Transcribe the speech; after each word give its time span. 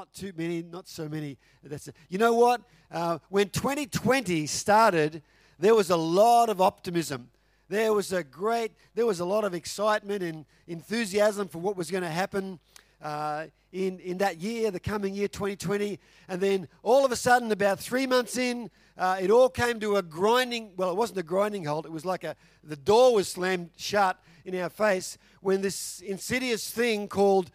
not 0.00 0.14
too 0.14 0.32
many, 0.34 0.62
not 0.62 0.88
so 0.88 1.10
many. 1.10 1.36
That's 1.62 1.88
it. 1.88 1.94
You 2.08 2.16
know 2.16 2.32
what? 2.32 2.62
Uh, 2.90 3.18
when 3.28 3.50
2020 3.50 4.46
started, 4.46 5.20
there 5.58 5.74
was 5.74 5.90
a 5.90 5.96
lot 5.96 6.48
of 6.48 6.58
optimism. 6.58 7.28
There 7.68 7.92
was 7.92 8.10
a 8.10 8.24
great, 8.24 8.72
there 8.94 9.04
was 9.04 9.20
a 9.20 9.26
lot 9.26 9.44
of 9.44 9.52
excitement 9.52 10.22
and 10.22 10.46
enthusiasm 10.66 11.48
for 11.48 11.58
what 11.58 11.76
was 11.76 11.90
going 11.90 12.02
to 12.02 12.08
happen 12.08 12.58
uh, 13.02 13.48
in, 13.72 13.98
in 13.98 14.16
that 14.18 14.40
year, 14.40 14.70
the 14.70 14.80
coming 14.80 15.12
year, 15.12 15.28
2020. 15.28 15.98
And 16.28 16.40
then 16.40 16.66
all 16.82 17.04
of 17.04 17.12
a 17.12 17.16
sudden, 17.16 17.52
about 17.52 17.78
three 17.78 18.06
months 18.06 18.38
in, 18.38 18.70
uh, 18.96 19.18
it 19.20 19.30
all 19.30 19.50
came 19.50 19.80
to 19.80 19.96
a 19.96 20.02
grinding, 20.02 20.70
well, 20.78 20.90
it 20.90 20.96
wasn't 20.96 21.18
a 21.18 21.22
grinding 21.22 21.66
halt. 21.66 21.84
It 21.84 21.92
was 21.92 22.06
like 22.06 22.24
a, 22.24 22.36
the 22.64 22.76
door 22.76 23.14
was 23.14 23.28
slammed 23.28 23.68
shut 23.76 24.18
in 24.46 24.58
our 24.58 24.70
face 24.70 25.18
when 25.42 25.60
this 25.60 26.00
insidious 26.00 26.70
thing 26.70 27.06
called 27.06 27.50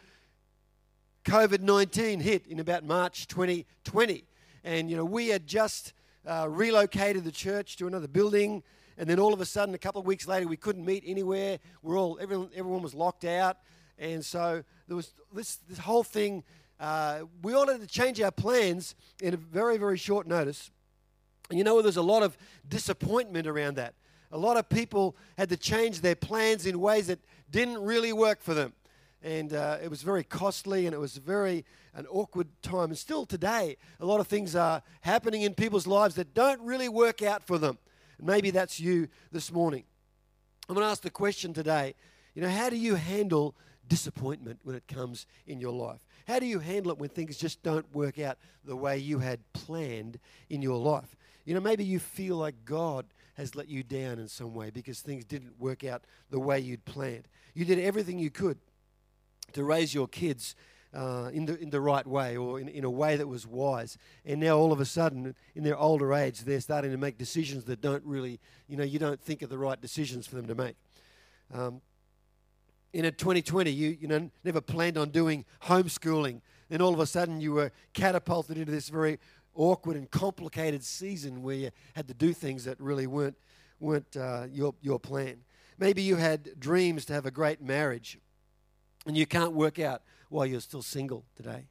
COVID 1.26 1.62
19 1.62 2.20
hit 2.20 2.46
in 2.46 2.60
about 2.60 2.84
March 2.84 3.28
2020. 3.28 4.24
And, 4.64 4.92
you 4.92 4.96
know, 4.96 5.04
we 5.04 5.30
had 5.30 5.48
just 5.48 5.94
uh, 6.26 6.48
relocated 6.48 7.24
the 7.24 7.32
church 7.32 7.78
to 7.78 7.88
another 7.88 8.08
building. 8.08 8.62
And 9.00 9.10
then 9.10 9.20
all 9.20 9.34
of 9.34 9.42
a 9.42 9.46
sudden, 9.46 9.74
a 9.74 9.80
couple 9.80 10.00
of 10.00 10.06
weeks 10.06 10.28
later, 10.28 10.48
we 10.48 10.56
couldn't 10.56 10.86
meet 10.86 11.04
anywhere. 11.06 11.58
We're 11.82 11.98
all, 11.98 12.20
everyone, 12.22 12.50
everyone 12.56 12.84
was 12.84 12.94
locked 12.94 13.26
out. 13.26 13.58
And 13.98 14.24
so 14.24 14.64
there 14.88 14.96
was 14.96 15.14
this, 15.34 15.56
this 15.68 15.80
whole 15.80 16.04
thing. 16.04 16.44
Uh, 16.80 17.22
we 17.42 17.54
all 17.54 17.66
had 17.68 17.82
to 17.82 17.88
change 17.88 18.22
our 18.22 18.32
plans 18.32 18.94
in 19.20 19.34
a 19.34 19.38
very, 19.38 19.78
very 19.78 19.98
short 19.98 20.28
notice. 20.28 20.70
And 21.50 21.58
you 21.58 21.64
know, 21.64 21.82
there's 21.82 21.98
a 21.98 22.04
lot 22.04 22.22
of 22.22 22.38
disappointment 22.70 23.48
around 23.48 23.78
that. 23.78 23.96
A 24.32 24.38
lot 24.38 24.58
of 24.58 24.70
people 24.70 25.16
had 25.40 25.50
to 25.50 25.58
change 25.58 26.02
their 26.02 26.16
plans 26.16 26.68
in 26.68 26.80
ways 26.80 27.08
that 27.08 27.20
didn't 27.50 27.80
really 27.80 28.14
work 28.14 28.42
for 28.42 28.54
them. 28.54 28.74
And 29.22 29.54
uh, 29.54 29.78
it 29.82 29.90
was 29.90 30.02
very 30.04 30.24
costly 30.24 30.86
and 30.86 30.94
it 30.94 31.00
was 31.00 31.18
very 31.18 31.66
an 31.94 32.06
awkward 32.08 32.48
time. 32.62 32.90
And 32.90 32.98
still 32.98 33.26
today, 33.26 33.78
a 34.00 34.06
lot 34.06 34.20
of 34.20 34.28
things 34.28 34.56
are 34.56 34.84
happening 35.02 35.42
in 35.42 35.54
people's 35.54 35.88
lives 35.88 36.16
that 36.16 36.34
don't 36.34 36.62
really 36.62 36.90
work 36.90 37.22
out 37.22 37.44
for 37.46 37.58
them. 37.58 37.78
Maybe 38.22 38.52
that's 38.52 38.80
you 38.80 39.08
this 39.32 39.52
morning. 39.52 39.84
I'm 40.68 40.76
going 40.76 40.86
to 40.86 40.92
ask 40.92 41.02
the 41.02 41.10
question 41.10 41.54
today 41.54 41.96
you 42.34 42.42
know, 42.42 42.50
how 42.50 42.70
do 42.70 42.76
you 42.76 42.96
handle 42.96 43.56
disappointment 43.88 44.60
when 44.64 44.76
it 44.76 44.88
comes 44.88 45.26
in 45.48 45.60
your 45.60 45.72
life? 45.72 46.02
How 46.28 46.40
do 46.40 46.46
you 46.46 46.60
handle 46.60 46.92
it 46.92 46.98
when 46.98 47.10
things 47.10 47.38
just 47.38 47.64
don't 47.64 47.86
work 47.96 48.20
out 48.20 48.38
the 48.66 48.76
way 48.76 48.98
you 48.98 49.20
had 49.20 49.40
planned 49.54 50.20
in 50.50 50.62
your 50.62 50.78
life? 50.78 51.16
You 51.46 51.54
know, 51.54 51.62
maybe 51.62 51.86
you 51.86 52.00
feel 52.00 52.36
like 52.36 52.66
God 52.66 53.06
has 53.36 53.56
let 53.56 53.70
you 53.70 53.84
down 53.84 54.20
in 54.20 54.28
some 54.28 54.54
way 54.54 54.70
because 54.70 55.00
things 55.00 55.24
didn't 55.24 55.60
work 55.60 55.84
out 55.84 56.04
the 56.30 56.40
way 56.40 56.60
you'd 56.60 56.84
planned. 56.84 57.28
You 57.54 57.64
did 57.64 57.80
everything 57.80 58.20
you 58.20 58.32
could 58.32 58.58
to 59.56 59.64
raise 59.64 59.94
your 59.94 60.08
kids 60.08 60.56
uh, 60.96 61.30
in, 61.34 61.46
the, 61.46 61.60
in 61.60 61.70
the 61.70 61.82
right 61.82 62.08
way 62.08 62.38
or 62.38 62.60
in, 62.60 62.70
in 62.70 62.84
a 62.84 62.90
way 62.90 63.18
that 63.18 63.28
was 63.28 63.46
wise. 63.46 63.98
And 64.26 64.40
now 64.40 64.58
all 64.58 64.72
of 64.72 64.80
a 64.80 64.86
sudden, 64.86 65.36
in 65.54 65.64
their 65.64 65.78
older 65.78 66.14
age, 66.14 66.42
they're 66.42 66.62
starting 66.62 66.92
to 66.92 66.98
make 66.98 67.18
decisions 67.18 67.66
that 67.66 67.82
don't 67.82 68.04
really, 68.06 68.40
you 68.68 68.78
know, 68.78 68.84
you 68.84 69.00
don't 69.00 69.20
think 69.20 69.44
are 69.44 69.48
the 69.48 69.58
right 69.58 69.80
decisions 69.80 70.26
for 70.26 70.36
them 70.36 70.48
to 70.48 70.56
make. 70.56 70.76
Um, 71.54 71.82
in 72.94 73.04
a 73.04 73.12
2020, 73.12 73.70
you, 73.72 73.98
you 74.00 74.08
know, 74.08 74.30
never 74.46 74.62
planned 74.62 74.98
on 74.98 75.10
doing 75.10 75.44
homeschooling. 75.64 76.40
Then 76.70 76.82
all 76.82 76.94
of 76.94 77.00
a 77.00 77.06
sudden 77.06 77.42
you 77.42 77.52
were 77.52 77.72
catapulted 77.94 78.58
into 78.58 78.72
this 78.72 78.88
very 78.88 79.20
awkward 79.54 79.98
and 79.98 80.10
complicated 80.10 80.84
season 80.84 81.44
where 81.44 81.56
you 81.56 81.70
had 81.94 82.08
to 82.08 82.14
do 82.14 82.32
things 82.32 82.64
that 82.64 82.80
really 82.80 83.06
weren't, 83.06 83.38
weren't 83.82 84.16
uh, 84.16 84.46
your, 84.50 84.74
your 84.82 85.00
plan. 85.00 85.40
Maybe 85.78 86.02
you 86.02 86.16
had 86.16 86.58
dreams 86.58 87.04
to 87.06 87.14
have 87.14 87.26
a 87.26 87.32
great 87.32 87.62
marriage 87.62 88.18
and 89.06 89.18
you 89.18 89.26
can't 89.26 89.54
work 89.54 89.80
out 89.80 90.02
why 90.30 90.46
you're 90.46 90.62
still 90.62 90.82
single 90.82 91.24
today. 91.36 91.68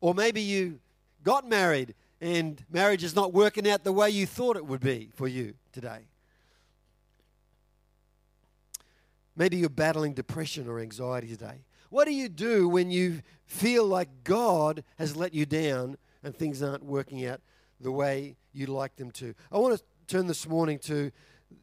Or 0.00 0.14
maybe 0.14 0.40
you 0.40 0.80
got 1.24 1.48
married 1.48 1.94
and 2.20 2.64
marriage 2.70 3.04
is 3.04 3.14
not 3.14 3.32
working 3.32 3.68
out 3.68 3.84
the 3.84 3.92
way 3.92 4.10
you 4.10 4.26
thought 4.26 4.56
it 4.56 4.66
would 4.66 4.80
be 4.80 5.10
for 5.14 5.28
you 5.28 5.54
today. 5.72 6.08
Maybe 9.36 9.56
you're 9.56 9.68
battling 9.68 10.14
depression 10.14 10.68
or 10.68 10.80
anxiety 10.80 11.28
today. 11.28 11.64
What 11.90 12.06
do 12.06 12.12
you 12.12 12.28
do 12.28 12.68
when 12.68 12.90
you 12.90 13.22
feel 13.46 13.86
like 13.86 14.08
God 14.24 14.82
has 14.98 15.16
let 15.16 15.32
you 15.32 15.46
down 15.46 15.96
and 16.22 16.34
things 16.34 16.62
aren't 16.62 16.84
working 16.84 17.24
out 17.24 17.40
the 17.80 17.92
way 17.92 18.36
you'd 18.52 18.68
like 18.68 18.96
them 18.96 19.12
to? 19.12 19.34
I 19.52 19.58
want 19.58 19.78
to 19.78 19.84
turn 20.08 20.26
this 20.26 20.46
morning 20.48 20.80
to 20.80 21.12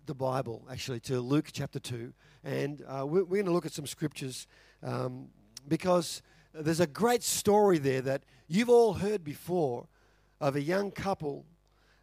the 0.05 0.15
Bible, 0.15 0.65
actually, 0.71 1.01
to 1.01 1.19
Luke 1.19 1.49
chapter 1.51 1.79
2. 1.79 2.13
And 2.45 2.81
uh, 2.87 3.05
we're, 3.05 3.23
we're 3.23 3.43
going 3.43 3.45
to 3.47 3.51
look 3.51 3.65
at 3.65 3.73
some 3.73 3.85
scriptures 3.85 4.47
um, 4.83 5.27
because 5.67 6.21
there's 6.53 6.79
a 6.79 6.87
great 6.87 7.23
story 7.23 7.77
there 7.77 8.01
that 8.01 8.23
you've 8.47 8.69
all 8.69 8.93
heard 8.93 9.23
before 9.23 9.87
of 10.39 10.55
a 10.55 10.61
young 10.61 10.91
couple 10.91 11.45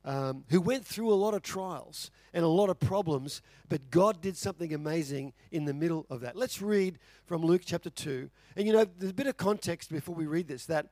um, 0.05 0.45
who 0.49 0.61
went 0.61 0.85
through 0.85 1.13
a 1.13 1.15
lot 1.15 1.35
of 1.35 1.43
trials 1.43 2.11
and 2.35 2.45
a 2.45 2.49
lot 2.49 2.71
of 2.71 2.81
problems, 2.81 3.43
but 3.69 3.91
God 3.91 4.21
did 4.21 4.37
something 4.37 4.75
amazing 4.75 5.33
in 5.51 5.65
the 5.65 5.75
middle 5.75 6.07
of 6.11 6.21
that. 6.23 6.37
Let's 6.37 6.61
read 6.61 6.99
from 7.25 7.43
Luke 7.43 7.63
chapter 7.65 7.91
2. 7.91 8.29
And 8.57 8.67
you 8.67 8.73
know, 8.73 8.85
there's 8.99 9.13
a 9.13 9.15
bit 9.15 9.27
of 9.27 9.37
context 9.37 9.91
before 9.91 10.15
we 10.15 10.27
read 10.27 10.49
this 10.49 10.67
that 10.67 10.89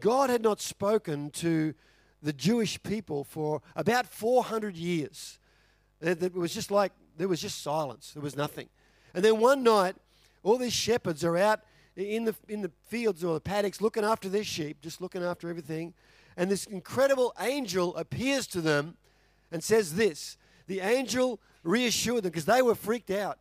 God 0.00 0.30
had 0.30 0.42
not 0.42 0.60
spoken 0.60 1.30
to 1.30 1.74
the 2.22 2.32
Jewish 2.32 2.82
people 2.82 3.24
for 3.24 3.62
about 3.76 4.06
400 4.06 4.76
years. 4.76 5.38
That 6.00 6.22
it 6.22 6.34
was 6.34 6.54
just 6.54 6.70
like, 6.70 6.92
there 7.16 7.28
was 7.28 7.40
just 7.40 7.62
silence, 7.62 8.12
there 8.12 8.22
was 8.22 8.36
nothing. 8.36 8.68
And 9.14 9.24
then 9.24 9.38
one 9.38 9.62
night, 9.62 9.96
all 10.42 10.58
these 10.58 10.72
shepherds 10.72 11.24
are 11.24 11.36
out 11.36 11.60
in 11.96 12.24
the, 12.24 12.34
in 12.48 12.62
the 12.62 12.70
fields 12.86 13.24
or 13.24 13.34
the 13.34 13.40
paddocks 13.40 13.80
looking 13.80 14.04
after 14.04 14.28
their 14.28 14.44
sheep, 14.44 14.80
just 14.80 15.00
looking 15.00 15.22
after 15.22 15.48
everything 15.50 15.94
and 16.38 16.48
this 16.48 16.66
incredible 16.66 17.34
angel 17.40 17.96
appears 17.96 18.46
to 18.46 18.60
them 18.60 18.96
and 19.50 19.62
says 19.62 19.96
this. 19.96 20.38
The 20.68 20.78
angel 20.78 21.40
reassured 21.64 22.22
them 22.22 22.30
because 22.30 22.44
they 22.44 22.62
were 22.62 22.76
freaked 22.76 23.10
out. 23.10 23.40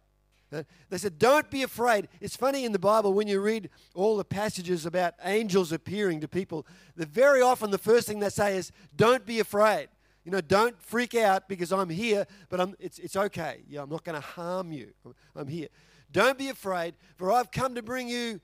They 0.49 0.97
said, 0.97 1.19
Don't 1.19 1.51
be 1.51 1.61
afraid. 1.61 2.07
It's 2.19 2.35
funny 2.35 2.65
in 2.65 2.71
the 2.71 2.79
Bible 2.79 3.13
when 3.13 3.27
you 3.27 3.39
read 3.39 3.69
all 3.93 4.17
the 4.17 4.25
passages 4.25 4.85
about 4.85 5.13
angels 5.23 5.71
appearing 5.71 6.21
to 6.21 6.27
people, 6.27 6.65
that 6.95 7.09
very 7.09 7.41
often 7.41 7.69
the 7.69 7.77
first 7.77 8.07
thing 8.07 8.19
they 8.19 8.29
say 8.29 8.57
is, 8.57 8.71
Don't 8.95 9.27
be 9.27 9.39
afraid. 9.39 9.89
You 10.25 10.31
know, 10.31 10.41
don't 10.41 10.81
freak 10.81 11.15
out 11.15 11.47
because 11.47 11.71
I'm 11.71 11.89
here, 11.89 12.25
but 12.49 12.59
I'm, 12.59 12.75
it's, 12.79 12.97
it's 12.97 13.15
okay. 13.15 13.61
Yeah, 13.69 13.83
I'm 13.83 13.89
not 13.89 14.03
going 14.03 14.19
to 14.19 14.27
harm 14.27 14.73
you. 14.73 14.91
I'm 15.35 15.47
here. 15.47 15.69
Don't 16.11 16.37
be 16.37 16.49
afraid, 16.49 16.95
for 17.17 17.31
I've 17.31 17.51
come 17.51 17.75
to 17.75 17.81
bring 17.81 18.07
you 18.07 18.39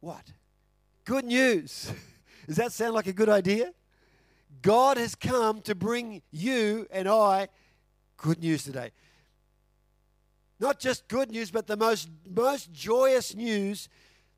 what? 0.00 0.32
Good 1.04 1.24
news. 1.24 1.92
Does 2.46 2.56
that 2.56 2.72
sound 2.72 2.94
like 2.94 3.06
a 3.06 3.12
good 3.12 3.28
idea? 3.28 3.72
God 4.62 4.96
has 4.96 5.14
come 5.14 5.60
to 5.62 5.74
bring 5.74 6.22
you 6.30 6.86
and 6.90 7.08
I 7.08 7.48
good 8.16 8.40
news 8.40 8.64
today. 8.64 8.90
Not 10.60 10.78
just 10.78 11.08
good 11.08 11.30
news, 11.30 11.50
but 11.50 11.66
the 11.66 11.76
most, 11.76 12.08
most 12.28 12.72
joyous 12.72 13.34
news 13.34 13.88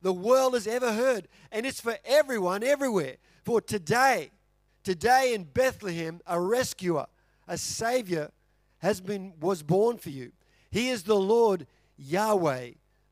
the 0.01 0.13
world 0.13 0.55
has 0.55 0.67
ever 0.67 0.93
heard. 0.93 1.29
And 1.51 1.67
it's 1.67 1.81
for 1.81 1.97
everyone, 2.05 2.63
everywhere. 2.63 3.17
For 3.43 3.61
today, 3.61 4.31
today 4.83 5.33
in 5.35 5.45
Bethlehem, 5.45 6.21
a 6.27 6.41
rescuer, 6.41 7.07
a 7.47 7.59
savior 7.59 8.31
has 8.79 9.01
been 9.01 9.35
was 9.41 9.63
born 9.63 9.99
for 9.99 10.11
you. 10.11 10.33
He 10.71 10.89
is 10.89 11.05
the 11.05 11.17
Lord 11.17 11.67
Yahweh, 11.97 12.71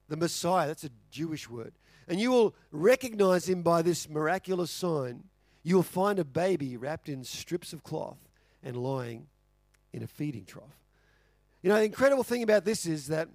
the 0.08 0.16
Messiah. 0.16 0.66
That's 0.66 0.84
a 0.84 0.90
Jewish 1.10 1.48
word. 1.48 1.72
And 2.08 2.20
you 2.20 2.30
will 2.30 2.54
recognize 2.70 3.48
him 3.48 3.62
by 3.62 3.82
this 3.82 4.08
miraculous 4.08 4.70
sign. 4.70 5.24
You 5.62 5.76
will 5.76 5.82
find 5.82 6.18
a 6.18 6.24
baby 6.24 6.76
wrapped 6.76 7.08
in 7.08 7.24
strips 7.24 7.72
of 7.72 7.84
cloth 7.84 8.18
and 8.62 8.76
lying 8.76 9.26
in 9.92 10.02
a 10.02 10.06
feeding 10.06 10.44
trough. 10.44 10.82
You 11.62 11.70
know, 11.70 11.76
the 11.76 11.84
incredible 11.84 12.24
thing 12.24 12.42
about 12.42 12.64
this 12.64 12.86
is 12.86 13.06
that 13.06 13.28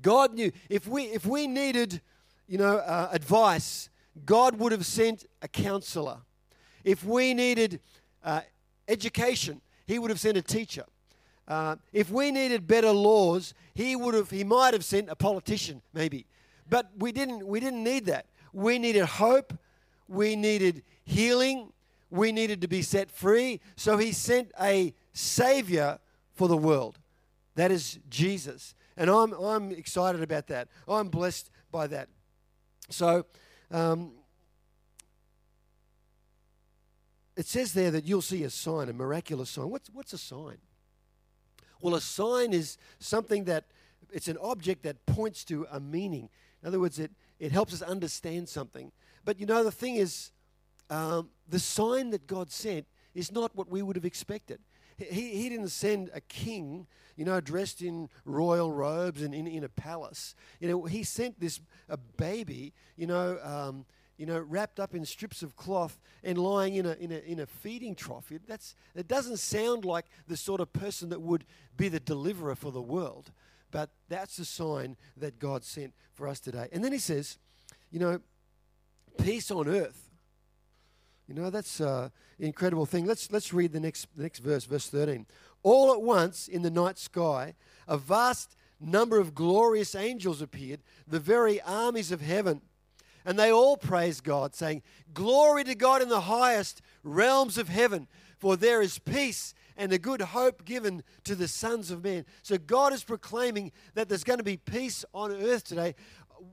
God 0.00 0.34
knew 0.34 0.52
if 0.68 0.86
we 0.86 1.04
if 1.04 1.26
we 1.26 1.46
needed, 1.46 2.00
you 2.46 2.58
know, 2.58 2.76
uh, 2.78 3.08
advice, 3.10 3.88
God 4.24 4.58
would 4.58 4.72
have 4.72 4.86
sent 4.86 5.26
a 5.40 5.48
counselor. 5.48 6.18
If 6.84 7.04
we 7.04 7.32
needed 7.32 7.80
uh, 8.22 8.42
education, 8.88 9.60
He 9.86 9.98
would 9.98 10.10
have 10.10 10.20
sent 10.20 10.36
a 10.36 10.42
teacher. 10.42 10.84
Uh, 11.52 11.76
if 11.92 12.08
we 12.08 12.30
needed 12.30 12.66
better 12.66 12.92
laws, 12.92 13.52
He 13.74 13.94
would 13.94 14.14
have. 14.14 14.30
He 14.30 14.42
might 14.42 14.72
have 14.72 14.86
sent 14.86 15.10
a 15.10 15.14
politician, 15.14 15.82
maybe. 15.92 16.24
But 16.66 16.90
we 16.96 17.12
didn't, 17.12 17.46
we 17.46 17.60
didn't 17.60 17.84
need 17.84 18.06
that. 18.06 18.24
We 18.54 18.78
needed 18.78 19.04
hope. 19.04 19.52
We 20.08 20.34
needed 20.34 20.82
healing. 21.04 21.70
We 22.08 22.32
needed 22.32 22.62
to 22.62 22.68
be 22.68 22.80
set 22.80 23.10
free. 23.10 23.60
So 23.76 23.98
he 23.98 24.12
sent 24.12 24.50
a 24.58 24.94
Savior 25.12 25.98
for 26.32 26.48
the 26.48 26.56
world. 26.56 26.98
That 27.56 27.70
is 27.70 27.98
Jesus. 28.08 28.74
And 28.96 29.10
I'm, 29.10 29.34
I'm 29.34 29.72
excited 29.72 30.22
about 30.22 30.46
that. 30.46 30.68
I'm 30.88 31.10
blessed 31.10 31.50
by 31.70 31.86
that. 31.88 32.08
So, 32.88 33.26
um, 33.70 34.12
it 37.36 37.44
says 37.44 37.74
there 37.74 37.90
that 37.90 38.06
you'll 38.06 38.22
see 38.22 38.42
a 38.44 38.50
sign, 38.50 38.88
a 38.88 38.94
miraculous 38.94 39.50
sign. 39.50 39.68
What's, 39.68 39.90
what's 39.90 40.14
a 40.14 40.18
sign? 40.18 40.56
Well, 41.82 41.96
a 41.96 42.00
sign 42.00 42.54
is 42.54 42.78
something 42.98 43.44
that, 43.44 43.64
it's 44.12 44.28
an 44.28 44.38
object 44.40 44.84
that 44.84 45.04
points 45.04 45.44
to 45.46 45.66
a 45.70 45.80
meaning. 45.80 46.28
In 46.62 46.68
other 46.68 46.80
words, 46.80 46.98
it, 46.98 47.10
it 47.38 47.50
helps 47.50 47.74
us 47.74 47.82
understand 47.82 48.48
something. 48.48 48.92
but 49.24 49.38
you 49.38 49.46
know, 49.46 49.64
the 49.64 49.72
thing 49.72 49.96
is, 49.96 50.30
um, 50.88 51.30
the 51.48 51.58
sign 51.58 52.10
that 52.10 52.26
God 52.26 52.50
sent 52.50 52.86
is 53.14 53.32
not 53.32 53.54
what 53.56 53.68
we 53.68 53.82
would 53.82 53.96
have 53.96 54.04
expected. 54.04 54.60
He, 54.96 55.36
he 55.36 55.48
didn't 55.48 55.68
send 55.68 56.10
a 56.14 56.20
king, 56.20 56.86
you 57.16 57.24
know, 57.24 57.40
dressed 57.40 57.82
in 57.82 58.08
royal 58.24 58.70
robes 58.70 59.22
and 59.22 59.34
in, 59.34 59.46
in 59.46 59.64
a 59.64 59.68
palace. 59.68 60.34
You 60.60 60.68
know, 60.68 60.84
he 60.84 61.02
sent 61.02 61.40
this 61.40 61.60
a 61.88 61.96
baby, 61.96 62.72
you 62.96 63.06
know, 63.06 63.38
um, 63.42 63.86
you 64.22 64.26
know, 64.26 64.38
wrapped 64.38 64.78
up 64.78 64.94
in 64.94 65.04
strips 65.04 65.42
of 65.42 65.56
cloth 65.56 66.00
and 66.22 66.38
lying 66.38 66.76
in 66.76 66.86
a, 66.86 66.92
in 66.92 67.10
a, 67.10 67.18
in 67.28 67.40
a 67.40 67.46
feeding 67.46 67.96
trough. 67.96 68.30
It, 68.30 68.42
that's, 68.46 68.76
it 68.94 69.08
doesn't 69.08 69.38
sound 69.38 69.84
like 69.84 70.06
the 70.28 70.36
sort 70.36 70.60
of 70.60 70.72
person 70.72 71.08
that 71.08 71.20
would 71.20 71.44
be 71.76 71.88
the 71.88 71.98
deliverer 71.98 72.54
for 72.54 72.70
the 72.70 72.80
world. 72.80 73.32
But 73.72 73.90
that's 74.08 74.36
the 74.36 74.44
sign 74.44 74.96
that 75.16 75.40
God 75.40 75.64
sent 75.64 75.92
for 76.14 76.28
us 76.28 76.38
today. 76.38 76.68
And 76.70 76.84
then 76.84 76.92
he 76.92 77.00
says, 77.00 77.36
you 77.90 77.98
know, 77.98 78.20
peace 79.18 79.50
on 79.50 79.66
earth. 79.66 80.08
You 81.26 81.34
know, 81.34 81.50
that's 81.50 81.80
uh, 81.80 82.08
an 82.38 82.44
incredible 82.44 82.86
thing. 82.86 83.06
Let's, 83.06 83.32
let's 83.32 83.52
read 83.52 83.72
the 83.72 83.80
next, 83.80 84.06
the 84.14 84.22
next 84.22 84.38
verse, 84.38 84.66
verse 84.66 84.86
13. 84.86 85.26
All 85.64 85.92
at 85.92 86.00
once 86.00 86.46
in 86.46 86.62
the 86.62 86.70
night 86.70 86.96
sky, 86.96 87.56
a 87.88 87.98
vast 87.98 88.54
number 88.78 89.18
of 89.18 89.34
glorious 89.34 89.96
angels 89.96 90.40
appeared, 90.40 90.78
the 91.08 91.18
very 91.18 91.60
armies 91.62 92.12
of 92.12 92.20
heaven. 92.20 92.60
And 93.24 93.38
they 93.38 93.52
all 93.52 93.76
praised 93.76 94.24
God, 94.24 94.54
saying, 94.54 94.82
Glory 95.14 95.64
to 95.64 95.74
God 95.74 96.02
in 96.02 96.08
the 96.08 96.22
highest 96.22 96.82
realms 97.02 97.58
of 97.58 97.68
heaven, 97.68 98.08
for 98.38 98.56
there 98.56 98.82
is 98.82 98.98
peace 98.98 99.54
and 99.76 99.92
a 99.92 99.98
good 99.98 100.20
hope 100.20 100.64
given 100.64 101.02
to 101.24 101.34
the 101.34 101.48
sons 101.48 101.90
of 101.90 102.04
men. 102.04 102.24
So 102.42 102.58
God 102.58 102.92
is 102.92 103.04
proclaiming 103.04 103.72
that 103.94 104.08
there's 104.08 104.24
going 104.24 104.38
to 104.38 104.44
be 104.44 104.56
peace 104.56 105.04
on 105.14 105.32
earth 105.32 105.64
today. 105.64 105.94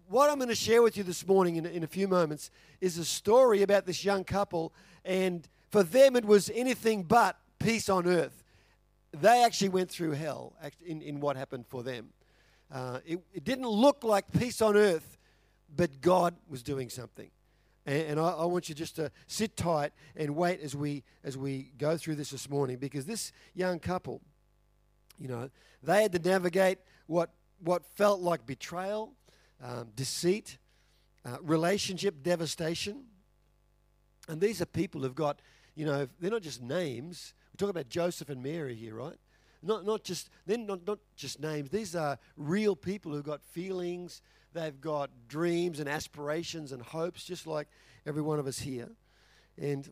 What 0.07 0.29
I'm 0.29 0.37
going 0.37 0.49
to 0.49 0.55
share 0.55 0.81
with 0.81 0.97
you 0.97 1.03
this 1.03 1.27
morning 1.27 1.55
in, 1.55 1.65
in 1.65 1.83
a 1.83 1.87
few 1.87 2.07
moments 2.07 2.51
is 2.79 2.97
a 2.97 3.05
story 3.05 3.61
about 3.61 3.85
this 3.85 4.05
young 4.05 4.23
couple, 4.23 4.73
and 5.03 5.47
for 5.69 5.83
them 5.83 6.15
it 6.15 6.25
was 6.25 6.51
anything 6.53 7.03
but 7.03 7.37
peace 7.59 7.89
on 7.89 8.07
earth. 8.07 8.43
They 9.11 9.43
actually 9.43 9.69
went 9.69 9.89
through 9.89 10.11
hell 10.11 10.53
in, 10.85 11.01
in 11.01 11.19
what 11.19 11.35
happened 11.35 11.65
for 11.67 11.83
them. 11.83 12.09
Uh, 12.71 12.99
it, 13.05 13.19
it 13.33 13.43
didn't 13.43 13.67
look 13.67 14.03
like 14.03 14.31
peace 14.31 14.61
on 14.61 14.77
earth, 14.77 15.17
but 15.75 16.01
God 16.01 16.35
was 16.47 16.63
doing 16.63 16.89
something. 16.89 17.29
And, 17.85 18.01
and 18.03 18.19
I, 18.19 18.29
I, 18.29 18.45
want 18.45 18.69
you 18.69 18.75
just 18.75 18.95
to 18.97 19.11
sit 19.27 19.55
tight 19.55 19.93
and 20.15 20.35
wait 20.35 20.61
as 20.61 20.75
we 20.75 21.03
as 21.23 21.37
we 21.37 21.71
go 21.77 21.97
through 21.97 22.15
this 22.15 22.31
this 22.31 22.49
morning, 22.49 22.77
because 22.77 23.05
this 23.05 23.31
young 23.55 23.79
couple, 23.79 24.21
you 25.17 25.27
know, 25.27 25.49
they 25.81 26.03
had 26.03 26.11
to 26.13 26.19
navigate 26.19 26.79
what 27.07 27.31
what 27.63 27.85
felt 27.85 28.21
like 28.21 28.45
betrayal, 28.45 29.13
um, 29.63 29.89
deceit, 29.95 30.57
uh, 31.25 31.37
relationship 31.41 32.23
devastation, 32.23 33.05
and 34.27 34.39
these 34.39 34.61
are 34.61 34.65
people 34.65 35.01
who've 35.01 35.15
got, 35.15 35.41
you 35.75 35.85
know, 35.85 36.07
they're 36.19 36.31
not 36.31 36.43
just 36.43 36.61
names. 36.61 37.33
We're 37.51 37.57
talking 37.57 37.81
about 37.81 37.89
Joseph 37.89 38.29
and 38.29 38.43
Mary 38.43 38.75
here, 38.75 38.95
right? 38.95 39.17
Not, 39.61 39.85
not 39.85 40.03
just 40.03 40.29
they're 40.45 40.57
not, 40.57 40.85
not 40.87 40.99
just 41.15 41.39
names. 41.41 41.69
These 41.69 41.95
are 41.95 42.17
real 42.37 42.75
people 42.75 43.11
who've 43.11 43.23
got 43.23 43.43
feelings, 43.43 44.21
They've 44.53 44.79
got 44.79 45.09
dreams 45.27 45.79
and 45.79 45.87
aspirations 45.87 46.71
and 46.71 46.81
hopes, 46.81 47.23
just 47.23 47.45
like 47.45 47.67
every 48.05 48.21
one 48.21 48.39
of 48.39 48.47
us 48.47 48.59
here. 48.59 48.89
And, 49.57 49.89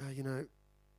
uh, 0.00 0.10
you 0.10 0.22
know, 0.22 0.46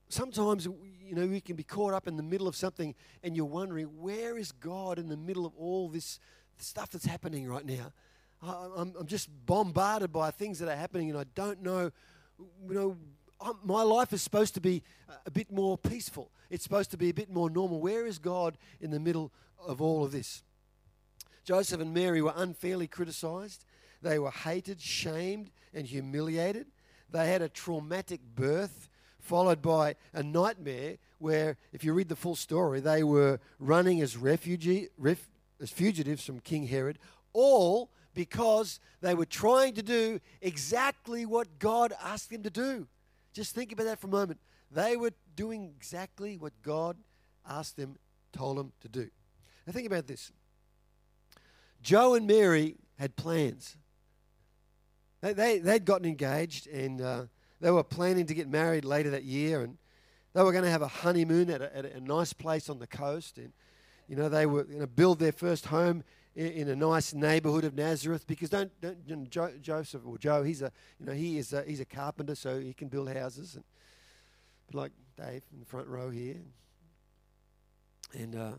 sometimes, 0.10 0.66
you 0.66 1.16
know, 1.16 1.26
we 1.26 1.42
can 1.42 1.56
be 1.56 1.64
caught 1.64 1.94
up 1.94 2.08
in 2.08 2.18
the 2.18 2.24
middle 2.24 2.48
of 2.48 2.56
something 2.56 2.94
and 3.24 3.36
you're 3.36 3.46
wondering, 3.46 3.86
where 4.00 4.38
is 4.38 4.52
God 4.52 5.00
in 5.00 5.08
the 5.08 5.18
middle 5.18 5.46
of 5.46 5.54
all 5.56 5.90
this 5.90 6.20
stuff 6.58 6.90
that's 6.90 7.06
happening 7.06 7.48
right 7.48 7.66
now? 7.66 7.94
I'm, 8.42 8.94
I'm 8.98 9.08
just 9.08 9.30
bombarded 9.46 10.12
by 10.12 10.32
things 10.32 10.60
that 10.60 10.70
are 10.70 10.76
happening 10.76 11.10
and 11.10 11.20
I 11.20 11.26
don't 11.36 11.62
know, 11.62 11.92
you 12.68 12.74
know, 12.74 12.98
my 13.64 13.84
life 13.84 14.12
is 14.12 14.22
supposed 14.22 14.54
to 14.56 14.62
be 14.62 14.84
a 15.26 15.32
bit 15.32 15.52
more 15.52 15.78
peaceful. 15.78 16.32
It's 16.50 16.64
supposed 16.64 16.92
to 16.92 16.98
be 16.98 17.10
a 17.10 17.14
bit 17.14 17.30
more 17.32 17.50
normal. 17.50 17.80
Where 17.80 18.06
is 18.06 18.20
God 18.20 18.58
in 18.82 18.92
the 18.92 19.00
middle 19.00 19.32
of 19.66 19.82
all 19.82 20.04
of 20.04 20.12
this? 20.12 20.44
Joseph 21.50 21.82
and 21.82 21.96
Mary 21.96 22.22
were 22.22 22.34
unfairly 22.36 22.86
criticized. 22.86 23.66
They 24.04 24.20
were 24.20 24.30
hated, 24.30 24.80
shamed, 24.80 25.50
and 25.74 25.88
humiliated. 25.88 26.68
They 27.10 27.28
had 27.28 27.42
a 27.42 27.50
traumatic 27.50 28.22
birth, 28.36 28.88
followed 29.18 29.60
by 29.60 29.96
a 30.14 30.22
nightmare 30.22 30.98
where, 31.18 31.58
if 31.74 31.84
you 31.84 31.94
read 31.94 32.08
the 32.08 32.16
full 32.16 32.36
story, 32.36 32.82
they 32.82 33.02
were 33.02 33.40
running 33.58 34.00
as, 34.00 34.16
refugee, 34.16 34.90
ref, 34.96 35.28
as 35.60 35.72
fugitives 35.72 36.24
from 36.24 36.40
King 36.40 36.68
Herod, 36.68 37.00
all 37.34 37.90
because 38.14 38.80
they 39.02 39.16
were 39.16 39.26
trying 39.26 39.74
to 39.74 39.82
do 39.82 40.20
exactly 40.44 41.26
what 41.26 41.58
God 41.58 41.94
asked 42.04 42.30
them 42.30 42.44
to 42.44 42.52
do. 42.52 42.88
Just 43.34 43.56
think 43.56 43.72
about 43.72 43.88
that 43.88 44.00
for 44.00 44.06
a 44.06 44.12
moment. 44.12 44.40
They 44.70 44.98
were 44.98 45.14
doing 45.36 45.74
exactly 45.76 46.38
what 46.38 46.54
God 46.62 46.96
asked 47.44 47.76
them, 47.76 47.98
told 48.34 48.58
them 48.58 48.72
to 48.82 48.88
do. 48.88 49.10
Now, 49.66 49.74
think 49.74 49.88
about 49.88 50.06
this. 50.06 50.32
Joe 51.82 52.16
and 52.16 52.28
Mary 52.28 52.76
had 52.98 53.16
plans. 53.16 53.78
They, 55.22 55.34
they, 55.34 55.60
they'd 55.60 55.86
gotten 55.86 56.06
engaged 56.06 56.68
and 56.68 57.02
uh, 57.02 57.24
they 57.60 57.72
were 57.72 57.84
planning 57.84 58.26
to 58.28 58.34
get 58.34 58.48
married 58.50 58.86
later 58.86 59.10
that 59.12 59.24
year. 59.24 59.62
And 59.62 59.78
they 60.34 60.44
were 60.44 60.52
going 60.52 60.64
to 60.64 60.70
have 60.70 60.82
a 60.82 60.88
honeymoon 60.88 61.50
at 61.50 61.62
a, 61.62 61.76
at 61.76 61.86
a 61.86 62.00
nice 62.00 62.34
place 62.34 62.70
on 62.70 62.80
the 62.80 62.88
coast. 62.88 63.38
And, 63.38 63.52
you 64.08 64.16
know, 64.16 64.30
they 64.30 64.46
were 64.46 64.64
going 64.64 64.80
to 64.80 64.88
build 64.88 65.20
their 65.20 65.32
first 65.32 65.68
home 65.68 66.04
in, 66.36 66.48
in, 66.48 66.70
a 66.70 66.76
nice 66.76 67.14
neighborhood 67.14 67.64
of 67.64 67.74
Nazareth 67.76 68.26
because 68.28 68.50
don't, 68.50 68.72
don't 68.82 68.98
you 69.06 69.16
know, 69.16 69.26
jo- 69.26 69.54
Joseph 69.62 70.02
or 70.06 70.18
Joe, 70.18 70.44
he's 70.44 70.62
a, 70.62 70.72
you 71.00 71.06
know, 71.06 71.14
he 71.14 71.38
is 71.38 71.52
a, 71.54 71.64
he's 71.64 71.80
a 71.80 71.86
carpenter, 71.86 72.36
so 72.36 72.60
he 72.60 72.74
can 72.74 72.88
build 72.88 73.12
houses. 73.12 73.56
And, 73.56 73.64
like 74.74 74.92
Dave 75.18 75.42
in 75.52 75.60
the 75.60 75.66
front 75.66 75.88
row 75.88 76.10
here. 76.10 76.38
And, 78.14 78.36
uh, 78.36 78.52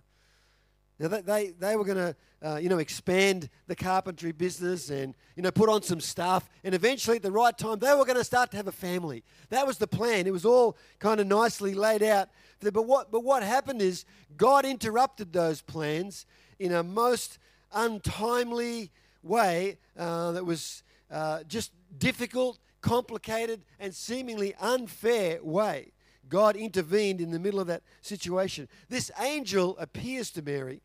now 1.01 1.09
they, 1.09 1.23
they, 1.23 1.51
they 1.59 1.77
were 1.77 1.85
going 1.85 1.97
to, 1.97 2.17
uh, 2.47 2.57
you 2.57 2.69
know, 2.69 2.77
expand 2.77 3.49
the 3.67 3.75
carpentry 3.75 4.33
business 4.33 4.91
and, 4.91 5.15
you 5.35 5.43
know, 5.43 5.51
put 5.51 5.71
on 5.71 5.83
some 5.83 5.99
stuff. 5.99 6.49
And 6.63 6.75
eventually, 6.75 7.17
at 7.17 7.23
the 7.23 7.33
right 7.33 7.57
time, 7.57 7.79
they 7.79 7.95
were 7.95 8.05
going 8.05 8.19
to 8.19 8.25
start 8.25 8.51
to 8.51 8.59
have 8.59 8.69
a 8.69 8.73
family. 8.73 9.25
That 9.49 9.67
was 9.67 9.79
the 9.79 9.87
plan. 9.87 10.27
It 10.27 10.33
was 10.33 10.45
all 10.45 10.77
kind 10.99 11.19
of 11.19 11.27
nicely 11.27 11.73
laid 11.73 12.03
out. 12.03 12.29
But 12.61 12.87
what, 12.87 13.11
but 13.11 13.25
what 13.25 13.43
happened 13.43 13.81
is 13.81 14.05
God 14.37 14.67
interrupted 14.67 15.33
those 15.33 15.63
plans 15.63 16.27
in 16.59 16.73
a 16.73 16.83
most 16.83 17.39
untimely 17.73 18.91
way 19.23 19.79
uh, 19.99 20.33
that 20.33 20.45
was 20.45 20.83
uh, 21.11 21.45
just 21.45 21.73
difficult, 21.97 22.59
complicated, 22.83 23.63
and 23.79 23.95
seemingly 23.95 24.55
unfair 24.61 25.43
way. 25.43 25.93
God 26.29 26.57
intervened 26.57 27.23
in 27.23 27.31
the 27.31 27.39
middle 27.39 27.59
of 27.59 27.69
that 27.69 27.83
situation. 28.03 28.69
This 28.91 29.11
angel 29.19 29.79
appears 29.79 30.31
to 30.33 30.43
Mary 30.43 30.83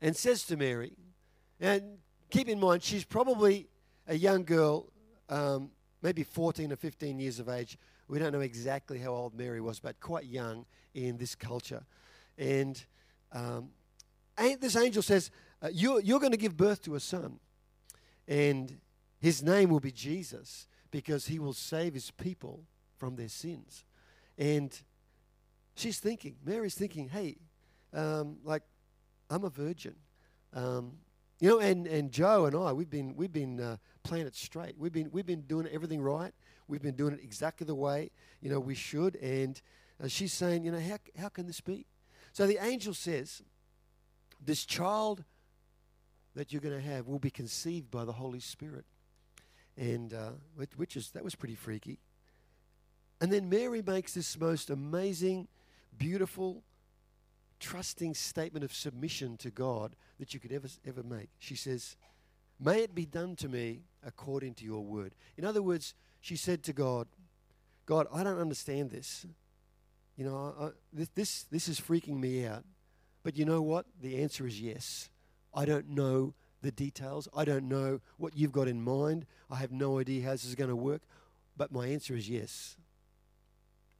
and 0.00 0.16
says 0.16 0.44
to 0.44 0.56
Mary, 0.56 0.92
and 1.60 1.98
keep 2.30 2.48
in 2.48 2.60
mind, 2.60 2.82
she's 2.82 3.04
probably 3.04 3.68
a 4.06 4.14
young 4.14 4.44
girl, 4.44 4.92
um, 5.28 5.70
maybe 6.02 6.22
14 6.22 6.72
or 6.72 6.76
15 6.76 7.18
years 7.18 7.40
of 7.40 7.48
age. 7.48 7.78
We 8.08 8.18
don't 8.18 8.32
know 8.32 8.40
exactly 8.40 8.98
how 8.98 9.12
old 9.12 9.34
Mary 9.34 9.60
was, 9.60 9.80
but 9.80 9.98
quite 10.00 10.26
young 10.26 10.66
in 10.94 11.16
this 11.16 11.34
culture. 11.34 11.84
And 12.38 12.82
um, 13.32 13.70
this 14.36 14.76
angel 14.76 15.02
says, 15.02 15.30
uh, 15.62 15.68
you're, 15.72 16.00
you're 16.00 16.20
going 16.20 16.32
to 16.32 16.38
give 16.38 16.56
birth 16.56 16.82
to 16.82 16.94
a 16.94 17.00
son, 17.00 17.40
and 18.28 18.78
his 19.18 19.42
name 19.42 19.70
will 19.70 19.80
be 19.80 19.90
Jesus 19.90 20.66
because 20.90 21.26
he 21.26 21.38
will 21.38 21.52
save 21.52 21.94
his 21.94 22.10
people 22.10 22.64
from 22.96 23.16
their 23.16 23.28
sins. 23.28 23.84
And 24.38 24.78
she's 25.74 25.98
thinking, 25.98 26.36
Mary's 26.44 26.74
thinking, 26.74 27.08
hey, 27.08 27.36
um, 27.92 28.36
like 28.44 28.62
I'm 29.30 29.44
a 29.44 29.50
virgin. 29.50 29.94
Um, 30.52 30.92
you 31.38 31.50
know, 31.50 31.58
and, 31.58 31.86
and 31.86 32.10
Joe 32.10 32.46
and 32.46 32.56
I, 32.56 32.72
we've 32.72 32.88
been, 32.88 33.14
we've 33.14 33.32
been 33.32 33.60
uh, 33.60 33.76
playing 34.02 34.26
it 34.26 34.34
straight. 34.34 34.76
We've 34.78 34.92
been, 34.92 35.10
we've 35.12 35.26
been 35.26 35.42
doing 35.42 35.66
everything 35.70 36.00
right. 36.00 36.32
We've 36.68 36.82
been 36.82 36.96
doing 36.96 37.12
it 37.12 37.20
exactly 37.22 37.66
the 37.66 37.74
way, 37.74 38.10
you 38.40 38.50
know, 38.50 38.58
we 38.58 38.74
should. 38.74 39.16
And 39.16 39.60
uh, 40.02 40.08
she's 40.08 40.32
saying, 40.32 40.64
you 40.64 40.72
know, 40.72 40.80
how, 40.80 40.98
how 41.18 41.28
can 41.28 41.46
this 41.46 41.60
be? 41.60 41.86
So 42.32 42.46
the 42.46 42.58
angel 42.62 42.94
says, 42.94 43.42
this 44.44 44.64
child 44.64 45.24
that 46.34 46.52
you're 46.52 46.60
going 46.60 46.74
to 46.74 46.86
have 46.86 47.06
will 47.06 47.18
be 47.18 47.30
conceived 47.30 47.90
by 47.90 48.04
the 48.04 48.12
Holy 48.12 48.40
Spirit. 48.40 48.84
And 49.76 50.12
uh, 50.14 50.32
which 50.76 50.96
is, 50.96 51.10
that 51.10 51.22
was 51.22 51.34
pretty 51.34 51.54
freaky. 51.54 52.00
And 53.20 53.32
then 53.32 53.48
Mary 53.48 53.82
makes 53.82 54.14
this 54.14 54.38
most 54.38 54.70
amazing, 54.70 55.48
beautiful, 55.96 56.62
trusting 57.60 58.14
statement 58.14 58.64
of 58.64 58.72
submission 58.72 59.36
to 59.38 59.50
God 59.50 59.96
that 60.18 60.34
you 60.34 60.40
could 60.40 60.52
ever, 60.52 60.68
ever 60.86 61.02
make. 61.02 61.28
She 61.38 61.54
says, 61.54 61.96
May 62.58 62.80
it 62.80 62.94
be 62.94 63.04
done 63.04 63.36
to 63.36 63.48
me 63.48 63.82
according 64.04 64.54
to 64.54 64.64
your 64.64 64.82
word. 64.82 65.14
In 65.36 65.44
other 65.44 65.62
words, 65.62 65.94
she 66.20 66.36
said 66.36 66.62
to 66.64 66.72
God, 66.72 67.06
God, 67.84 68.06
I 68.12 68.24
don't 68.24 68.38
understand 68.38 68.90
this. 68.90 69.26
You 70.16 70.24
know, 70.24 70.54
I, 70.58 70.68
this, 70.92 71.08
this, 71.14 71.42
this 71.44 71.68
is 71.68 71.80
freaking 71.80 72.18
me 72.18 72.46
out. 72.46 72.64
But 73.22 73.36
you 73.36 73.44
know 73.44 73.60
what? 73.60 73.86
The 74.00 74.22
answer 74.22 74.46
is 74.46 74.60
yes. 74.60 75.10
I 75.52 75.64
don't 75.64 75.90
know 75.90 76.34
the 76.62 76.72
details. 76.72 77.28
I 77.36 77.44
don't 77.44 77.68
know 77.68 78.00
what 78.16 78.36
you've 78.36 78.52
got 78.52 78.68
in 78.68 78.82
mind. 78.82 79.26
I 79.50 79.56
have 79.56 79.72
no 79.72 79.98
idea 79.98 80.24
how 80.24 80.32
this 80.32 80.44
is 80.44 80.54
going 80.54 80.70
to 80.70 80.76
work. 80.76 81.02
But 81.56 81.72
my 81.72 81.88
answer 81.88 82.14
is 82.14 82.28
yes. 82.28 82.76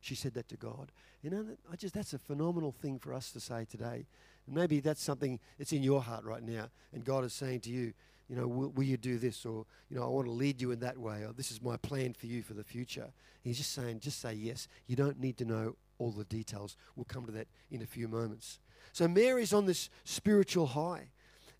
She 0.06 0.14
said 0.14 0.34
that 0.34 0.48
to 0.50 0.56
God. 0.56 0.92
You 1.20 1.30
know, 1.30 1.44
I 1.70 1.74
just 1.74 1.92
that's 1.92 2.12
a 2.12 2.18
phenomenal 2.18 2.70
thing 2.70 3.00
for 3.00 3.12
us 3.12 3.32
to 3.32 3.40
say 3.40 3.64
today. 3.64 4.06
Maybe 4.46 4.78
that's 4.78 5.02
something 5.02 5.40
that's 5.58 5.72
in 5.72 5.82
your 5.82 6.00
heart 6.00 6.22
right 6.22 6.44
now, 6.44 6.68
and 6.92 7.04
God 7.04 7.24
is 7.24 7.32
saying 7.32 7.62
to 7.62 7.70
you, 7.70 7.92
you 8.28 8.36
know, 8.36 8.46
will, 8.46 8.68
will, 8.68 8.84
you 8.84 8.96
do 8.96 9.18
this? 9.18 9.44
Or, 9.44 9.66
you 9.90 9.96
know, 9.96 10.04
I 10.04 10.06
want 10.06 10.26
to 10.26 10.32
lead 10.32 10.60
you 10.60 10.70
in 10.70 10.78
that 10.80 10.96
way. 10.96 11.24
Or 11.24 11.32
this 11.32 11.50
is 11.50 11.60
my 11.60 11.76
plan 11.76 12.12
for 12.12 12.26
you 12.26 12.42
for 12.42 12.54
the 12.54 12.62
future. 12.62 13.08
He's 13.42 13.56
just 13.56 13.72
saying, 13.72 14.00
just 14.00 14.20
say 14.20 14.34
yes. 14.34 14.68
You 14.86 14.94
don't 14.94 15.20
need 15.20 15.36
to 15.38 15.44
know 15.44 15.76
all 15.98 16.10
the 16.10 16.24
details. 16.24 16.76
We'll 16.94 17.04
come 17.04 17.26
to 17.26 17.32
that 17.32 17.48
in 17.70 17.82
a 17.82 17.86
few 17.86 18.06
moments. 18.08 18.58
So 18.92 19.06
Mary's 19.08 19.52
on 19.52 19.66
this 19.66 19.90
spiritual 20.04 20.66
high. 20.66 21.10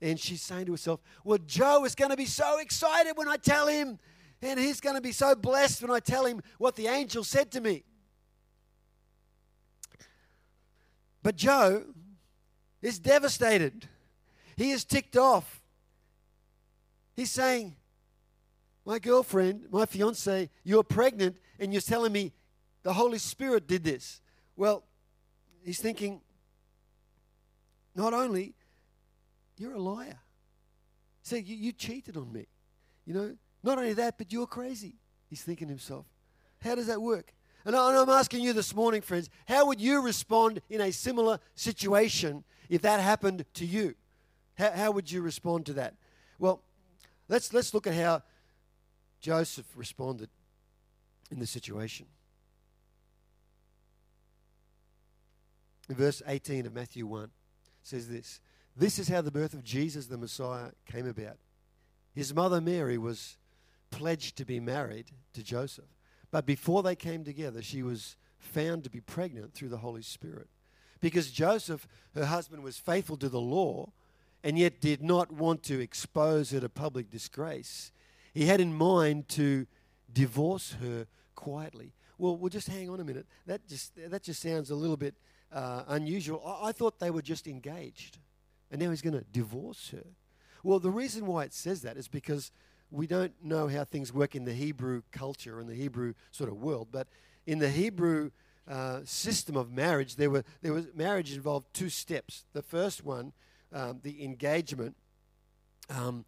And 0.00 0.19
she's 0.19 0.43
saying 0.43 0.67
to 0.67 0.73
herself, 0.73 1.00
Well, 1.25 1.38
Joe 1.47 1.85
is 1.85 1.95
going 1.95 2.11
to 2.11 2.17
be 2.17 2.26
so 2.26 2.59
excited 2.59 3.17
when 3.17 3.29
I 3.29 3.37
tell 3.37 3.67
him. 3.67 3.99
And 4.43 4.61
he's 4.61 4.81
going 4.81 4.97
to 4.97 5.03
be 5.03 5.12
so 5.12 5.35
blessed 5.35 5.83
when 5.83 5.91
I 5.91 6.00
tell 6.00 6.26
him 6.26 6.43
what 6.59 6.76
the 6.76 6.88
angel 6.88 7.25
said 7.25 7.50
to 7.53 7.61
me. 7.61 7.85
But 11.26 11.35
Joe 11.35 11.83
is 12.80 13.00
devastated. 13.00 13.88
He 14.56 14.71
is 14.71 14.85
ticked 14.85 15.16
off. 15.16 15.61
He's 17.16 17.33
saying, 17.33 17.75
My 18.85 19.00
girlfriend, 19.00 19.66
my 19.73 19.87
fiance, 19.87 20.49
you're 20.62 20.85
pregnant 20.85 21.38
and 21.59 21.73
you're 21.73 21.83
telling 21.83 22.12
me 22.12 22.33
the 22.85 22.92
Holy 22.92 23.18
Spirit 23.18 23.66
did 23.66 23.83
this. 23.83 24.21
Well, 24.54 24.85
he's 25.64 25.80
thinking, 25.80 26.21
not 27.97 28.14
only, 28.14 28.54
you're 29.59 29.75
a 29.75 29.83
liar. 29.83 30.21
Say, 31.25 31.40
you, 31.40 31.56
you 31.56 31.73
cheated 31.73 32.16
on 32.16 32.33
me. 32.33 32.47
You 33.04 33.14
know, 33.14 33.37
not 33.64 33.78
only 33.78 33.95
that, 33.95 34.16
but 34.16 34.33
you're 34.33 34.47
crazy. 34.47 34.95
He's 35.28 35.42
thinking 35.42 35.66
to 35.66 35.73
himself, 35.73 36.06
how 36.61 36.76
does 36.76 36.87
that 36.87 37.02
work? 37.02 37.33
And 37.66 37.75
I'm 37.75 38.08
asking 38.08 38.42
you 38.42 38.52
this 38.52 38.73
morning, 38.76 39.02
friends, 39.02 39.28
how 39.49 39.66
would 39.66 39.80
you 39.80 40.00
respond 40.00 40.62
in 40.70 40.80
a 40.80 40.92
similar 40.92 41.40
situation 41.56 42.44
if 42.68 42.82
that 42.82 43.00
happened 43.00 43.44
to 43.54 43.66
you? 43.66 43.96
How, 44.56 44.70
how 44.70 44.90
would 44.92 45.11
you 45.11 45.20
respond 45.20 45.66
to 45.66 45.73
that? 45.73 45.96
Well, 46.38 46.62
let's, 47.28 47.52
let's 47.52 47.75
look 47.75 47.88
at 47.88 47.94
how 47.94 48.23
Joseph 49.20 49.66
responded 49.75 50.30
in 51.32 51.40
the 51.40 51.46
situation. 51.46 52.06
In 55.88 55.96
verse 55.96 56.23
18 56.25 56.66
of 56.66 56.73
Matthew 56.73 57.04
1 57.04 57.30
says 57.82 58.08
this 58.08 58.38
This 58.76 59.00
is 59.00 59.08
how 59.08 59.23
the 59.23 59.32
birth 59.32 59.54
of 59.54 59.64
Jesus 59.64 60.06
the 60.06 60.16
Messiah 60.16 60.70
came 60.87 61.08
about. 61.08 61.38
His 62.14 62.32
mother 62.32 62.61
Mary 62.61 62.96
was 62.96 63.38
pledged 63.90 64.37
to 64.37 64.44
be 64.44 64.61
married 64.61 65.11
to 65.32 65.42
Joseph. 65.42 65.96
But 66.30 66.47
before 66.47 66.83
they 66.83 66.97
came 66.97 67.25
together, 67.25 67.62
she 67.62 67.83
was 67.83 68.16
found 68.38 68.85
to 68.85 68.90
be 68.90 69.00
pregnant 69.00 69.54
through 69.54 69.68
the 69.68 69.78
Holy 69.78 70.02
Spirit. 70.02 70.49
Because 71.00 71.30
Joseph, 71.30 71.87
her 72.14 72.26
husband, 72.26 72.62
was 72.62 72.78
faithful 72.78 73.16
to 73.18 73.28
the 73.28 73.40
law 73.40 73.92
and 74.42 74.59
yet 74.59 74.80
did 74.80 75.02
not 75.02 75.33
want 75.33 75.62
to 75.64 75.80
expose 75.80 76.50
her 76.50 76.61
to 76.61 76.68
public 76.68 77.11
disgrace. 77.11 77.90
He 78.33 78.47
had 78.47 78.61
in 78.61 78.73
mind 78.73 79.28
to 79.30 79.66
divorce 80.12 80.76
her 80.80 81.06
quietly. 81.35 81.92
Well, 82.18 82.37
we'll 82.37 82.50
just 82.50 82.68
hang 82.68 82.88
on 82.88 83.00
a 83.00 83.04
minute. 83.04 83.26
That 83.47 83.66
just, 83.66 83.92
that 83.97 84.23
just 84.23 84.40
sounds 84.40 84.71
a 84.71 84.75
little 84.75 84.97
bit 84.97 85.14
uh, 85.52 85.83
unusual. 85.88 86.42
I, 86.45 86.68
I 86.68 86.73
thought 86.73 86.99
they 86.99 87.11
were 87.11 87.23
just 87.23 87.47
engaged, 87.47 88.18
and 88.71 88.80
now 88.80 88.90
he's 88.90 89.02
going 89.02 89.18
to 89.18 89.25
divorce 89.33 89.90
her. 89.90 90.04
Well, 90.62 90.78
the 90.78 90.90
reason 90.90 91.26
why 91.26 91.45
it 91.45 91.52
says 91.52 91.83
that 91.83 91.97
is 91.97 92.09
because 92.09 92.50
we 92.90 93.07
don't 93.07 93.33
know 93.43 93.69
how 93.69 93.85
things 93.85 94.12
work 94.12 94.35
in 94.35 94.45
the 94.45 94.52
Hebrew 94.52 95.02
culture 95.12 95.61
and 95.61 95.69
the 95.69 95.75
Hebrew 95.75 96.14
sort 96.31 96.50
of 96.50 96.57
world, 96.57 96.88
but 96.93 97.09
in 97.47 97.59
the 97.59 97.71
Hebrew 97.71 98.31
uh, 98.69 99.00
system 99.05 99.57
of 99.57 99.73
marriage, 99.73 100.16
there 100.16 100.31
were 100.31 100.45
there 100.62 100.73
was 100.73 100.87
marriage 100.95 101.33
involved 101.33 101.66
two 101.73 101.88
steps. 101.88 102.45
The 102.52 102.62
first 102.62 103.05
one, 103.05 103.33
um, 103.73 104.00
the 104.02 104.25
engagement, 104.25 104.97
um, 105.88 106.25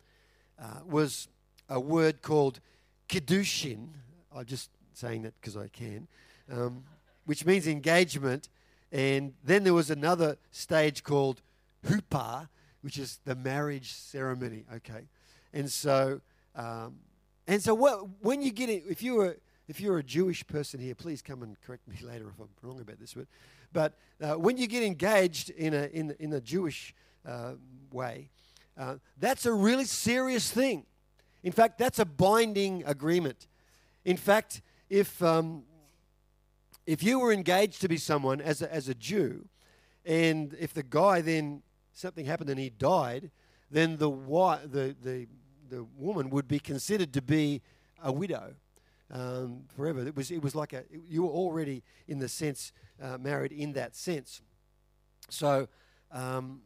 uh, 0.60 0.80
was 0.86 1.28
a 1.68 1.80
word 1.80 2.22
called 2.22 2.60
kiddushin. 3.08 3.88
I'm 4.34 4.44
just 4.44 4.70
saying 4.94 5.22
that 5.22 5.34
because 5.40 5.56
I 5.56 5.68
can, 5.68 6.06
um, 6.50 6.84
which 7.24 7.44
means 7.44 7.66
engagement. 7.66 8.48
And 8.90 9.34
then 9.44 9.64
there 9.64 9.74
was 9.74 9.90
another 9.90 10.38
stage 10.50 11.02
called 11.02 11.42
huppah, 11.86 12.48
which 12.80 12.98
is 12.98 13.20
the 13.24 13.34
marriage 13.34 13.92
ceremony. 13.92 14.64
Okay, 14.76 15.08
and 15.52 15.70
so 15.70 16.20
um, 16.58 16.96
and 17.46 17.62
so 17.62 17.72
what, 17.72 18.00
when 18.20 18.42
you 18.42 18.50
get 18.50 18.68
it, 18.68 18.82
if 18.88 19.02
you 19.02 19.14
were 19.14 19.38
if 19.68 19.80
you're 19.80 19.98
a 19.98 20.02
Jewish 20.02 20.46
person 20.46 20.80
here, 20.80 20.94
please 20.94 21.20
come 21.22 21.42
and 21.42 21.60
correct 21.60 21.86
me 21.86 21.96
later 22.02 22.28
if 22.28 22.40
I'm 22.40 22.48
wrong 22.62 22.80
about 22.80 22.98
this. 22.98 23.14
But, 23.14 23.26
but 23.72 23.94
uh, 24.20 24.38
when 24.38 24.56
you 24.56 24.66
get 24.66 24.82
engaged 24.82 25.50
in 25.50 25.72
a 25.72 25.86
in 25.86 26.14
in 26.18 26.32
a 26.32 26.40
Jewish 26.40 26.94
uh, 27.26 27.52
way, 27.92 28.30
uh, 28.76 28.96
that's 29.18 29.46
a 29.46 29.52
really 29.52 29.84
serious 29.84 30.50
thing. 30.50 30.84
In 31.44 31.52
fact, 31.52 31.78
that's 31.78 32.00
a 32.00 32.04
binding 32.04 32.82
agreement. 32.84 33.46
In 34.04 34.16
fact, 34.16 34.60
if 34.90 35.22
um, 35.22 35.62
if 36.86 37.02
you 37.02 37.20
were 37.20 37.32
engaged 37.32 37.80
to 37.82 37.88
be 37.88 37.98
someone 37.98 38.40
as 38.40 38.62
a, 38.62 38.74
as 38.74 38.88
a 38.88 38.94
Jew, 38.94 39.46
and 40.04 40.56
if 40.58 40.74
the 40.74 40.82
guy 40.82 41.20
then 41.20 41.62
something 41.92 42.24
happened 42.24 42.50
and 42.50 42.58
he 42.58 42.70
died, 42.70 43.30
then 43.70 43.96
the 43.96 44.10
the 44.10 44.96
the 45.00 45.28
the 45.68 45.84
woman 45.96 46.30
would 46.30 46.48
be 46.48 46.58
considered 46.58 47.12
to 47.12 47.22
be 47.22 47.62
a 48.02 48.12
widow 48.12 48.54
um, 49.10 49.64
forever. 49.74 50.06
It 50.06 50.16
was 50.16 50.30
it 50.30 50.42
was 50.42 50.54
like 50.54 50.72
a 50.72 50.84
you 51.08 51.22
were 51.22 51.30
already 51.30 51.82
in 52.06 52.18
the 52.18 52.28
sense 52.28 52.72
uh, 53.02 53.18
married 53.18 53.52
in 53.52 53.72
that 53.74 53.96
sense. 53.96 54.42
So 55.30 55.68
um, 56.10 56.62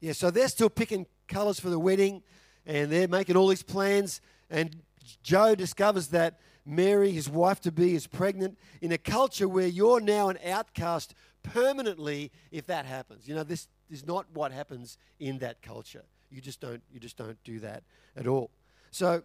yeah, 0.00 0.12
so 0.12 0.30
they're 0.30 0.48
still 0.48 0.70
picking 0.70 1.06
colours 1.26 1.58
for 1.58 1.70
the 1.70 1.78
wedding, 1.78 2.22
and 2.66 2.90
they're 2.90 3.08
making 3.08 3.36
all 3.36 3.48
these 3.48 3.62
plans. 3.62 4.20
And 4.50 4.76
Joe 5.22 5.54
discovers 5.54 6.08
that 6.08 6.40
Mary, 6.64 7.10
his 7.10 7.28
wife 7.28 7.60
to 7.62 7.72
be, 7.72 7.94
is 7.94 8.06
pregnant 8.06 8.58
in 8.80 8.92
a 8.92 8.98
culture 8.98 9.48
where 9.48 9.66
you're 9.66 10.00
now 10.00 10.28
an 10.28 10.38
outcast 10.44 11.14
permanently 11.42 12.30
if 12.50 12.66
that 12.66 12.84
happens. 12.84 13.26
You 13.26 13.34
know, 13.34 13.42
this 13.42 13.68
is 13.90 14.06
not 14.06 14.26
what 14.32 14.52
happens 14.52 14.98
in 15.18 15.38
that 15.38 15.62
culture. 15.62 16.04
You 16.30 16.40
just 16.40 16.60
don't 16.60 16.82
you 16.92 17.00
just 17.00 17.16
don't 17.16 17.42
do 17.44 17.60
that 17.60 17.82
at 18.16 18.26
all. 18.26 18.50
So 18.90 19.22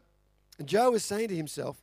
Joe 0.63 0.93
is 0.93 1.03
saying 1.03 1.29
to 1.29 1.35
himself, 1.35 1.77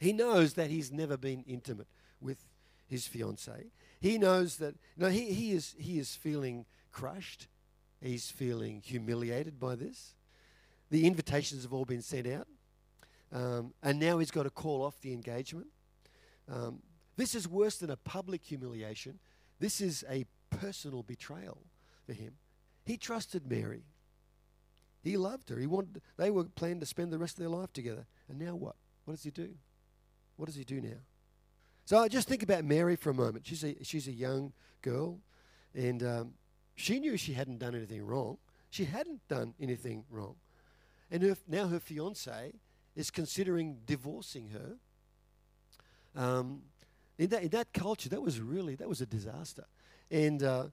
he 0.00 0.12
knows 0.12 0.54
that 0.54 0.70
he's 0.70 0.92
never 0.92 1.16
been 1.16 1.44
intimate 1.46 1.88
with 2.20 2.46
his 2.86 3.06
fiancee. 3.06 3.72
He 4.00 4.18
knows 4.18 4.56
that 4.56 4.74
you 4.96 5.04
know, 5.04 5.08
he, 5.08 5.32
he 5.32 5.52
is 5.52 5.74
he 5.78 5.98
is 5.98 6.14
feeling 6.14 6.66
crushed. 6.92 7.48
He's 8.00 8.30
feeling 8.30 8.82
humiliated 8.84 9.58
by 9.58 9.74
this. 9.74 10.14
The 10.90 11.06
invitations 11.06 11.64
have 11.64 11.72
all 11.72 11.84
been 11.84 12.02
sent 12.02 12.26
out. 12.26 12.46
Um, 13.32 13.74
and 13.82 13.98
now 13.98 14.18
he's 14.18 14.30
got 14.30 14.44
to 14.44 14.50
call 14.50 14.82
off 14.82 15.00
the 15.00 15.12
engagement. 15.12 15.66
Um, 16.50 16.78
this 17.16 17.34
is 17.34 17.46
worse 17.46 17.76
than 17.76 17.90
a 17.90 17.96
public 17.96 18.42
humiliation. 18.44 19.18
This 19.58 19.80
is 19.80 20.04
a 20.08 20.24
personal 20.50 21.02
betrayal 21.02 21.58
for 22.06 22.12
him. 22.12 22.34
He 22.84 22.96
trusted 22.96 23.50
Mary. 23.50 23.82
He 25.08 25.16
loved 25.16 25.48
her. 25.48 25.58
He 25.58 25.66
wanted, 25.66 26.02
they 26.18 26.30
were 26.30 26.44
planning 26.44 26.80
to 26.80 26.86
spend 26.86 27.10
the 27.10 27.18
rest 27.18 27.36
of 27.36 27.40
their 27.40 27.48
life 27.48 27.72
together. 27.72 28.04
And 28.28 28.38
now 28.38 28.54
what? 28.54 28.76
What 29.06 29.14
does 29.14 29.24
he 29.24 29.30
do? 29.30 29.48
What 30.36 30.46
does 30.46 30.54
he 30.54 30.64
do 30.64 30.82
now? 30.82 30.98
So 31.86 31.96
I 31.98 32.08
just 32.08 32.28
think 32.28 32.42
about 32.42 32.62
Mary 32.64 32.94
for 32.94 33.08
a 33.08 33.14
moment. 33.14 33.46
She's 33.46 33.64
a, 33.64 33.74
she's 33.82 34.06
a 34.06 34.12
young 34.12 34.52
girl, 34.82 35.18
and 35.74 36.02
um, 36.02 36.34
she 36.74 37.00
knew 37.00 37.16
she 37.16 37.32
hadn't 37.32 37.58
done 37.58 37.74
anything 37.74 38.04
wrong. 38.04 38.36
She 38.68 38.84
hadn't 38.84 39.26
done 39.28 39.54
anything 39.58 40.04
wrong. 40.10 40.34
And 41.10 41.22
her, 41.22 41.36
now 41.48 41.68
her 41.68 41.80
fiance 41.80 42.52
is 42.94 43.10
considering 43.10 43.78
divorcing 43.86 44.50
her. 44.50 44.76
Um, 46.22 46.64
in, 47.16 47.30
that, 47.30 47.44
in 47.44 47.48
that 47.48 47.72
culture, 47.72 48.10
that 48.10 48.20
was 48.20 48.42
really, 48.42 48.74
that 48.74 48.88
was 48.90 49.00
a 49.00 49.06
disaster. 49.06 49.64
And 50.10 50.42
uh, 50.42 50.64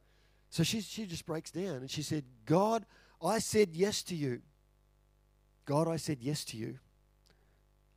so 0.50 0.64
she, 0.64 0.82
she 0.82 1.06
just 1.06 1.26
breaks 1.26 1.52
down 1.52 1.76
and 1.78 1.90
she 1.90 2.02
said, 2.02 2.26
God, 2.46 2.86
I 3.24 3.40
said 3.40 3.70
yes 3.74 4.04
to 4.04 4.16
you. 4.16 4.42
God, 5.66 5.88
I 5.88 5.98
said 5.98 6.20
yes 6.22 6.46
to 6.46 6.58
you. 6.58 6.80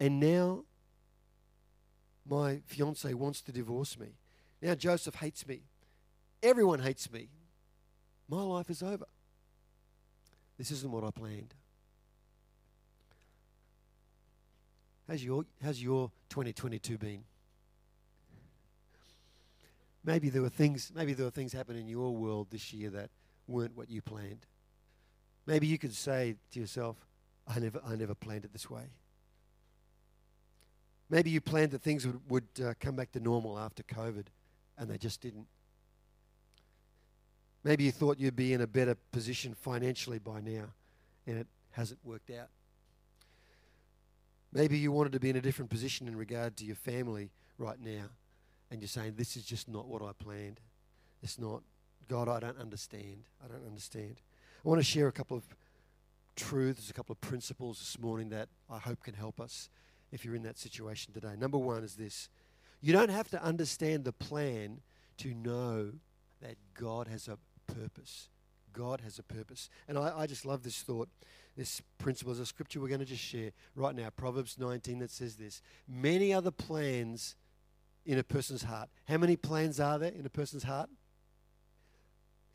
And 0.01 0.21
now 0.21 0.65
my 2.29 2.61
fiance 2.67 3.13
wants 3.15 3.41
to 3.43 3.53
divorce 3.53 3.99
me. 3.99 4.09
Now 4.63 4.75
Joseph 4.75 5.17
hates 5.17 5.47
me. 5.47 5.63
Everyone 6.43 6.81
hates 6.81 7.11
me. 7.11 7.29
My 8.29 8.43
life 8.43 8.71
is 8.71 8.83
over. 8.83 9.07
This 10.57 10.71
isn't 10.71 10.91
what 10.91 11.05
I 11.05 11.11
planned. 11.11 11.55
How's 15.09 15.25
your, 15.25 15.45
how's 15.63 15.83
your 15.83 16.11
2022 16.29 16.99
been? 16.99 17.25
Maybe 20.05 20.29
there 20.29 20.43
were 20.43 20.51
things, 20.51 20.93
maybe 20.95 21.15
there 21.15 21.25
were 21.25 21.31
things 21.31 21.53
happening 21.53 21.83
in 21.83 21.89
your 21.89 22.15
world 22.15 22.49
this 22.51 22.73
year 22.73 22.91
that 22.91 23.11
weren't 23.47 23.77
what 23.77 23.91
you 23.91 24.03
planned. 24.03 24.47
Maybe 25.49 25.67
you 25.67 25.79
could 25.79 25.95
say 25.95 26.35
to 26.53 26.61
yourself, 26.61 26.97
I 27.47 27.59
never, 27.59 27.81
I 27.83 27.97
never 27.97 28.15
planned 28.15 28.45
it 28.45 28.53
this 28.53 28.69
way. 28.69 28.83
Maybe 31.09 31.31
you 31.31 31.41
planned 31.41 31.71
that 31.71 31.81
things 31.81 32.07
would, 32.07 32.21
would 32.29 32.45
uh, 32.63 32.75
come 32.79 32.97
back 32.97 33.13
to 33.13 33.21
normal 33.21 33.59
after 33.59 33.83
COVID, 33.83 34.27
and 34.77 34.91
they 34.91 34.99
just 34.99 35.23
didn't. 35.23 35.47
Maybe 37.65 37.85
you 37.85 37.93
thought 37.93 38.21
you'd 38.21 38.37
be 38.37 38.53
in 38.53 38.61
a 38.61 38.67
better 38.67 38.95
position 39.11 39.55
financially 39.55 40.19
by 40.19 40.43
now, 40.43 40.65
and 41.27 41.39
it 41.39 41.47
hasn't 41.71 42.01
worked 42.05 42.31
out. 42.31 42.51
Maybe 44.53 44.77
you 44.77 44.93
wanted 44.93 45.13
to 45.13 45.21
be 45.21 45.31
in 45.31 45.37
a 45.37 45.41
different 45.41 45.71
position 45.71 46.09
in 46.09 46.17
regard 46.17 46.59
to 46.59 46.67
your 46.67 46.77
family 46.77 47.31
right 47.57 47.81
now, 47.81 48.05
and 48.71 48.83
you're 48.83 48.89
saying, 48.89 49.15
This 49.17 49.35
is 49.35 49.45
just 49.45 49.67
not 49.67 49.89
what 49.89 50.03
I 50.03 50.11
planned. 50.13 50.61
It's 51.23 51.39
not. 51.39 51.63
God, 52.07 52.29
I 52.29 52.39
don't 52.39 52.59
understand. 52.59 53.25
I 53.43 53.49
don't 53.49 53.67
understand. 53.67 54.21
I 54.65 54.69
want 54.69 54.81
to 54.81 54.85
share 54.85 55.07
a 55.07 55.13
couple 55.13 55.37
of 55.37 55.45
truths, 56.35 56.91
a 56.91 56.93
couple 56.93 57.13
of 57.13 57.21
principles 57.21 57.79
this 57.79 57.99
morning 57.99 58.31
that 58.31 58.49
I 58.69 58.79
hope 58.79 59.05
can 59.05 59.15
help 59.15 59.41
us 59.41 59.71
if 60.11 60.25
you're 60.25 60.35
in 60.35 60.43
that 60.43 60.59
situation 60.59 61.13
today. 61.13 61.35
Number 61.39 61.59
one 61.59 61.85
is 61.85 61.95
this 61.95 62.29
you 62.81 62.93
don't 62.93 63.11
have 63.11 63.29
to 63.31 63.43
understand 63.43 64.05
the 64.05 64.13
plan 64.13 64.81
to 65.19 65.35
know 65.35 65.93
that 66.41 66.57
God 66.75 67.09
has 67.09 67.29
a 67.29 67.39
purpose. 67.73 68.29
God 68.73 69.01
has 69.01 69.19
a 69.19 69.23
purpose. 69.23 69.69
And 69.89 69.99
I, 69.99 70.21
I 70.21 70.27
just 70.27 70.45
love 70.45 70.63
this 70.63 70.83
thought, 70.83 71.09
this 71.57 71.83
principle 71.99 72.33
is 72.33 72.39
a 72.39 72.47
scripture 72.47 72.81
we're 72.81 72.89
going 72.89 73.01
to 73.01 73.07
just 73.07 73.23
share 73.23 73.51
right 73.75 73.95
now. 73.95 74.11
Proverbs 74.11 74.57
19 74.59 75.01
that 75.01 75.11
says 75.11 75.37
this 75.37 75.61
Many 75.89 76.33
other 76.33 76.53
plans 76.53 77.35
in 78.07 78.19
a 78.19 78.23
person's 78.23 78.63
heart. 78.63 78.89
How 79.07 79.19
many 79.19 79.37
plans 79.37 79.81
are 79.81 79.99
there 79.99 80.13
in 80.13 80.25
a 80.25 80.31
person's 80.31 80.63
heart? 80.63 80.89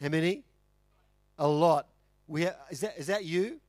How 0.01 0.09
many? 0.09 0.43
A 1.37 1.47
lot. 1.47 1.87
We 2.27 2.43
have, 2.43 2.55
is, 2.69 2.81
that, 2.81 2.97
is 2.97 3.07
that 3.07 3.25
you? 3.25 3.59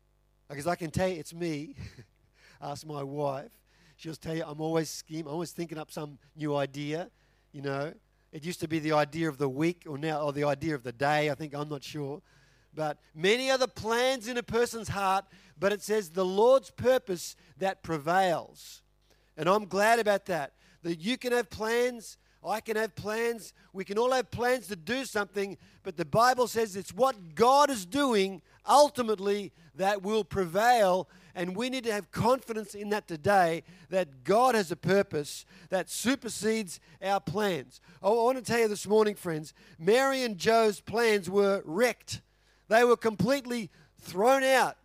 Because 0.49 0.66
I 0.66 0.76
can 0.76 0.90
tell 0.90 1.08
you 1.08 1.16
it's 1.16 1.34
me. 1.34 1.76
Ask 2.61 2.87
my 2.87 3.02
wife. 3.02 3.50
She'll 3.96 4.14
tell 4.14 4.34
you 4.34 4.44
I'm 4.46 4.61
always 4.61 4.90
scheming, 4.90 5.26
always 5.26 5.52
thinking 5.52 5.78
up 5.78 5.90
some 5.90 6.18
new 6.37 6.56
idea, 6.56 7.11
you 7.52 7.62
know. 7.62 7.92
It 8.32 8.44
used 8.44 8.61
to 8.61 8.68
be 8.68 8.80
the 8.80 8.92
idea 8.92 9.28
of 9.28 9.38
the 9.38 9.49
week 9.49 9.84
or 9.88 9.96
now 9.96 10.23
or 10.23 10.32
the 10.32 10.44
idea 10.44 10.75
of 10.75 10.82
the 10.82 10.92
day, 10.92 11.30
I 11.30 11.34
think, 11.34 11.54
I'm 11.54 11.68
not 11.68 11.84
sure. 11.84 12.20
But 12.75 12.99
many 13.14 13.50
are 13.50 13.58
the 13.58 13.68
plans 13.68 14.26
in 14.26 14.37
a 14.37 14.42
person's 14.42 14.88
heart, 14.88 15.25
but 15.58 15.73
it 15.73 15.82
says 15.82 16.11
the 16.11 16.25
Lord's 16.25 16.70
purpose 16.70 17.37
that 17.58 17.84
prevails. 17.84 18.82
And 19.37 19.49
I'm 19.49 19.66
glad 19.66 20.00
about 20.00 20.26
that. 20.26 20.54
That 20.82 21.00
you 21.00 21.16
can 21.16 21.32
have 21.32 21.49
plans, 21.49 22.18
I 22.46 22.60
can 22.60 22.76
have 22.76 22.94
plans, 22.94 23.54
we 23.72 23.84
can 23.84 23.98
all 23.98 24.12
have 24.12 24.30
plans 24.30 24.66
to 24.68 24.76
do 24.76 25.04
something, 25.04 25.56
but 25.82 25.96
the 25.96 26.04
Bible 26.04 26.46
says 26.46 26.76
it's 26.76 26.92
what 26.92 27.34
God 27.34 27.70
is 27.70 27.86
doing 27.86 28.42
ultimately 28.66 29.52
that 29.76 30.02
will 30.02 30.24
prevail. 30.24 31.08
And 31.34 31.56
we 31.56 31.68
need 31.68 31.84
to 31.84 31.92
have 31.92 32.12
confidence 32.12 32.74
in 32.74 32.90
that 32.90 33.08
today 33.08 33.64
that 33.90 34.24
God 34.24 34.54
has 34.54 34.70
a 34.70 34.76
purpose 34.76 35.46
that 35.70 35.90
supersedes 35.90 36.80
our 37.02 37.18
plans. 37.18 37.80
Oh, 38.02 38.20
I 38.20 38.24
want 38.24 38.44
to 38.44 38.44
tell 38.44 38.60
you 38.60 38.68
this 38.68 38.86
morning, 38.86 39.14
friends, 39.14 39.52
Mary 39.78 40.22
and 40.22 40.38
Joe's 40.38 40.80
plans 40.80 41.28
were 41.28 41.62
wrecked, 41.64 42.20
they 42.68 42.84
were 42.84 42.96
completely 42.96 43.70
thrown 44.00 44.44
out. 44.44 44.76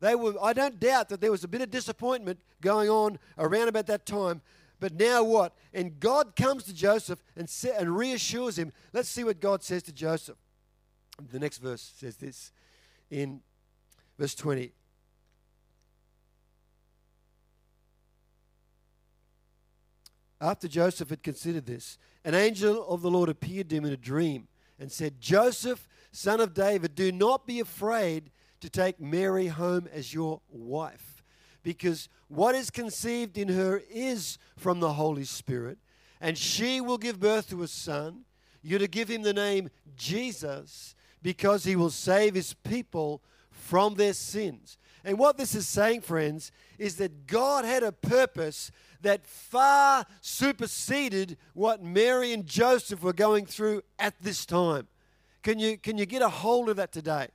They 0.00 0.14
were, 0.14 0.34
I 0.42 0.52
don't 0.52 0.78
doubt 0.78 1.08
that 1.08 1.20
there 1.20 1.30
was 1.30 1.42
a 1.42 1.48
bit 1.48 1.62
of 1.62 1.70
disappointment 1.70 2.38
going 2.60 2.90
on 2.90 3.18
around 3.38 3.68
about 3.68 3.86
that 3.86 4.04
time. 4.04 4.42
But 4.78 4.94
now 4.94 5.22
what? 5.22 5.54
And 5.72 5.98
God 5.98 6.36
comes 6.36 6.64
to 6.64 6.74
Joseph 6.74 7.22
and, 7.36 7.50
and 7.78 7.96
reassures 7.96 8.58
him. 8.58 8.72
Let's 8.92 9.08
see 9.08 9.24
what 9.24 9.40
God 9.40 9.62
says 9.62 9.82
to 9.84 9.92
Joseph. 9.92 10.36
The 11.30 11.38
next 11.38 11.58
verse 11.58 11.92
says 11.96 12.16
this 12.16 12.52
in 13.10 13.40
verse 14.18 14.34
20. 14.34 14.72
After 20.40 20.68
Joseph 20.68 21.08
had 21.08 21.22
considered 21.22 21.66
this, 21.66 21.96
an 22.24 22.34
angel 22.34 22.86
of 22.86 23.00
the 23.00 23.10
Lord 23.10 23.28
appeared 23.28 23.70
to 23.70 23.76
him 23.76 23.86
in 23.86 23.92
a 23.92 23.96
dream 23.96 24.48
and 24.78 24.92
said, 24.92 25.20
Joseph, 25.20 25.88
son 26.12 26.40
of 26.40 26.52
David, 26.52 26.94
do 26.94 27.10
not 27.10 27.46
be 27.46 27.60
afraid 27.60 28.30
to 28.60 28.68
take 28.68 29.00
Mary 29.00 29.46
home 29.46 29.88
as 29.92 30.12
your 30.12 30.40
wife, 30.50 31.15
because 31.66 32.08
what 32.28 32.54
is 32.54 32.70
conceived 32.70 33.36
in 33.36 33.48
her 33.48 33.82
is 33.90 34.38
from 34.56 34.78
the 34.78 34.92
Holy 34.92 35.24
Spirit, 35.24 35.78
and 36.20 36.38
she 36.38 36.80
will 36.80 36.96
give 36.96 37.18
birth 37.18 37.50
to 37.50 37.64
a 37.64 37.66
son. 37.66 38.20
You're 38.62 38.78
to 38.78 38.86
give 38.86 39.08
him 39.08 39.22
the 39.22 39.34
name 39.34 39.70
Jesus 39.96 40.94
because 41.22 41.64
he 41.64 41.74
will 41.74 41.90
save 41.90 42.36
his 42.36 42.54
people 42.54 43.20
from 43.50 43.96
their 43.96 44.12
sins. 44.12 44.78
And 45.02 45.18
what 45.18 45.38
this 45.38 45.56
is 45.56 45.66
saying, 45.66 46.02
friends, 46.02 46.52
is 46.78 46.98
that 46.98 47.26
God 47.26 47.64
had 47.64 47.82
a 47.82 47.90
purpose 47.90 48.70
that 49.00 49.26
far 49.26 50.06
superseded 50.20 51.36
what 51.52 51.82
Mary 51.82 52.32
and 52.32 52.46
Joseph 52.46 53.02
were 53.02 53.12
going 53.12 53.44
through 53.44 53.82
at 53.98 54.14
this 54.22 54.46
time. 54.46 54.86
Can 55.42 55.58
you, 55.58 55.78
can 55.78 55.98
you 55.98 56.06
get 56.06 56.22
a 56.22 56.28
hold 56.28 56.68
of 56.68 56.76
that 56.76 56.92
today? 56.92 57.26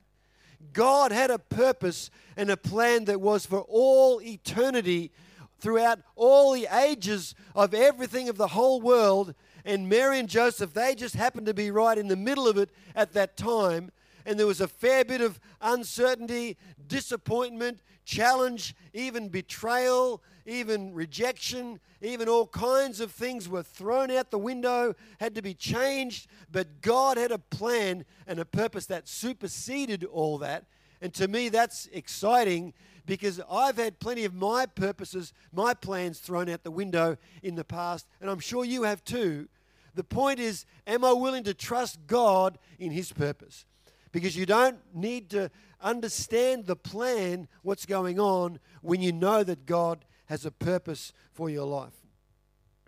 God 0.72 1.12
had 1.12 1.30
a 1.30 1.38
purpose 1.38 2.10
and 2.36 2.50
a 2.50 2.56
plan 2.56 3.04
that 3.06 3.20
was 3.20 3.46
for 3.46 3.60
all 3.68 4.20
eternity 4.22 5.12
throughout 5.60 6.00
all 6.16 6.52
the 6.52 6.66
ages 6.72 7.34
of 7.54 7.72
everything 7.72 8.28
of 8.28 8.36
the 8.36 8.48
whole 8.48 8.80
world 8.80 9.34
and 9.64 9.88
Mary 9.88 10.18
and 10.18 10.28
Joseph, 10.28 10.74
they 10.74 10.94
just 10.94 11.14
happened 11.14 11.46
to 11.46 11.54
be 11.54 11.70
right 11.70 11.96
in 11.96 12.08
the 12.08 12.16
middle 12.16 12.48
of 12.48 12.56
it 12.58 12.70
at 12.94 13.12
that 13.12 13.36
time. 13.36 13.92
And 14.24 14.38
there 14.38 14.46
was 14.46 14.60
a 14.60 14.68
fair 14.68 15.04
bit 15.04 15.20
of 15.20 15.40
uncertainty, 15.60 16.56
disappointment, 16.86 17.80
challenge, 18.04 18.74
even 18.92 19.28
betrayal, 19.28 20.22
even 20.46 20.92
rejection, 20.92 21.80
even 22.00 22.28
all 22.28 22.46
kinds 22.46 23.00
of 23.00 23.12
things 23.12 23.48
were 23.48 23.62
thrown 23.62 24.10
out 24.10 24.30
the 24.30 24.38
window, 24.38 24.94
had 25.20 25.34
to 25.34 25.42
be 25.42 25.54
changed. 25.54 26.26
But 26.50 26.80
God 26.80 27.16
had 27.16 27.32
a 27.32 27.38
plan 27.38 28.04
and 28.26 28.38
a 28.38 28.44
purpose 28.44 28.86
that 28.86 29.08
superseded 29.08 30.04
all 30.04 30.38
that. 30.38 30.64
And 31.00 31.12
to 31.14 31.28
me, 31.28 31.48
that's 31.48 31.88
exciting 31.92 32.74
because 33.06 33.40
I've 33.50 33.76
had 33.76 33.98
plenty 33.98 34.24
of 34.24 34.34
my 34.34 34.66
purposes, 34.66 35.32
my 35.52 35.74
plans 35.74 36.20
thrown 36.20 36.48
out 36.48 36.62
the 36.62 36.70
window 36.70 37.16
in 37.42 37.56
the 37.56 37.64
past, 37.64 38.06
and 38.20 38.30
I'm 38.30 38.38
sure 38.38 38.64
you 38.64 38.84
have 38.84 39.02
too. 39.04 39.48
The 39.94 40.04
point 40.04 40.38
is, 40.38 40.64
am 40.86 41.04
I 41.04 41.12
willing 41.12 41.44
to 41.44 41.54
trust 41.54 41.98
God 42.06 42.58
in 42.78 42.92
His 42.92 43.12
purpose? 43.12 43.64
Because 44.12 44.36
you 44.36 44.46
don't 44.46 44.78
need 44.94 45.30
to 45.30 45.50
understand 45.80 46.66
the 46.66 46.76
plan, 46.76 47.48
what's 47.62 47.86
going 47.86 48.20
on, 48.20 48.60
when 48.82 49.00
you 49.00 49.12
know 49.12 49.42
that 49.42 49.66
God 49.66 50.04
has 50.26 50.46
a 50.46 50.50
purpose 50.50 51.12
for 51.32 51.50
your 51.50 51.66
life. 51.66 51.94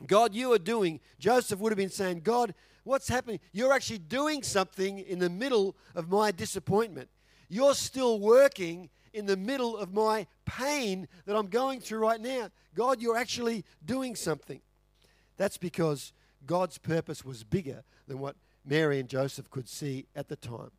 God, 0.06 0.34
you 0.34 0.52
are 0.52 0.58
doing, 0.58 1.00
Joseph 1.18 1.58
would 1.60 1.72
have 1.72 1.78
been 1.78 1.90
saying, 1.90 2.20
God, 2.20 2.54
what's 2.84 3.08
happening? 3.08 3.40
You're 3.52 3.72
actually 3.72 3.98
doing 3.98 4.42
something 4.42 4.98
in 4.98 5.18
the 5.18 5.30
middle 5.30 5.76
of 5.94 6.10
my 6.10 6.30
disappointment. 6.30 7.08
You're 7.48 7.74
still 7.74 8.20
working 8.20 8.90
in 9.12 9.26
the 9.26 9.36
middle 9.36 9.76
of 9.76 9.92
my 9.94 10.26
pain 10.44 11.08
that 11.24 11.36
I'm 11.36 11.46
going 11.46 11.80
through 11.80 12.00
right 12.00 12.20
now. 12.20 12.50
God, 12.74 13.00
you're 13.00 13.16
actually 13.16 13.64
doing 13.84 14.16
something. 14.16 14.60
That's 15.36 15.56
because 15.56 16.12
God's 16.46 16.78
purpose 16.78 17.24
was 17.24 17.44
bigger 17.44 17.84
than 18.06 18.18
what 18.18 18.36
Mary 18.64 18.98
and 19.00 19.08
Joseph 19.08 19.50
could 19.50 19.68
see 19.68 20.06
at 20.14 20.28
the 20.28 20.36
time. 20.36 20.70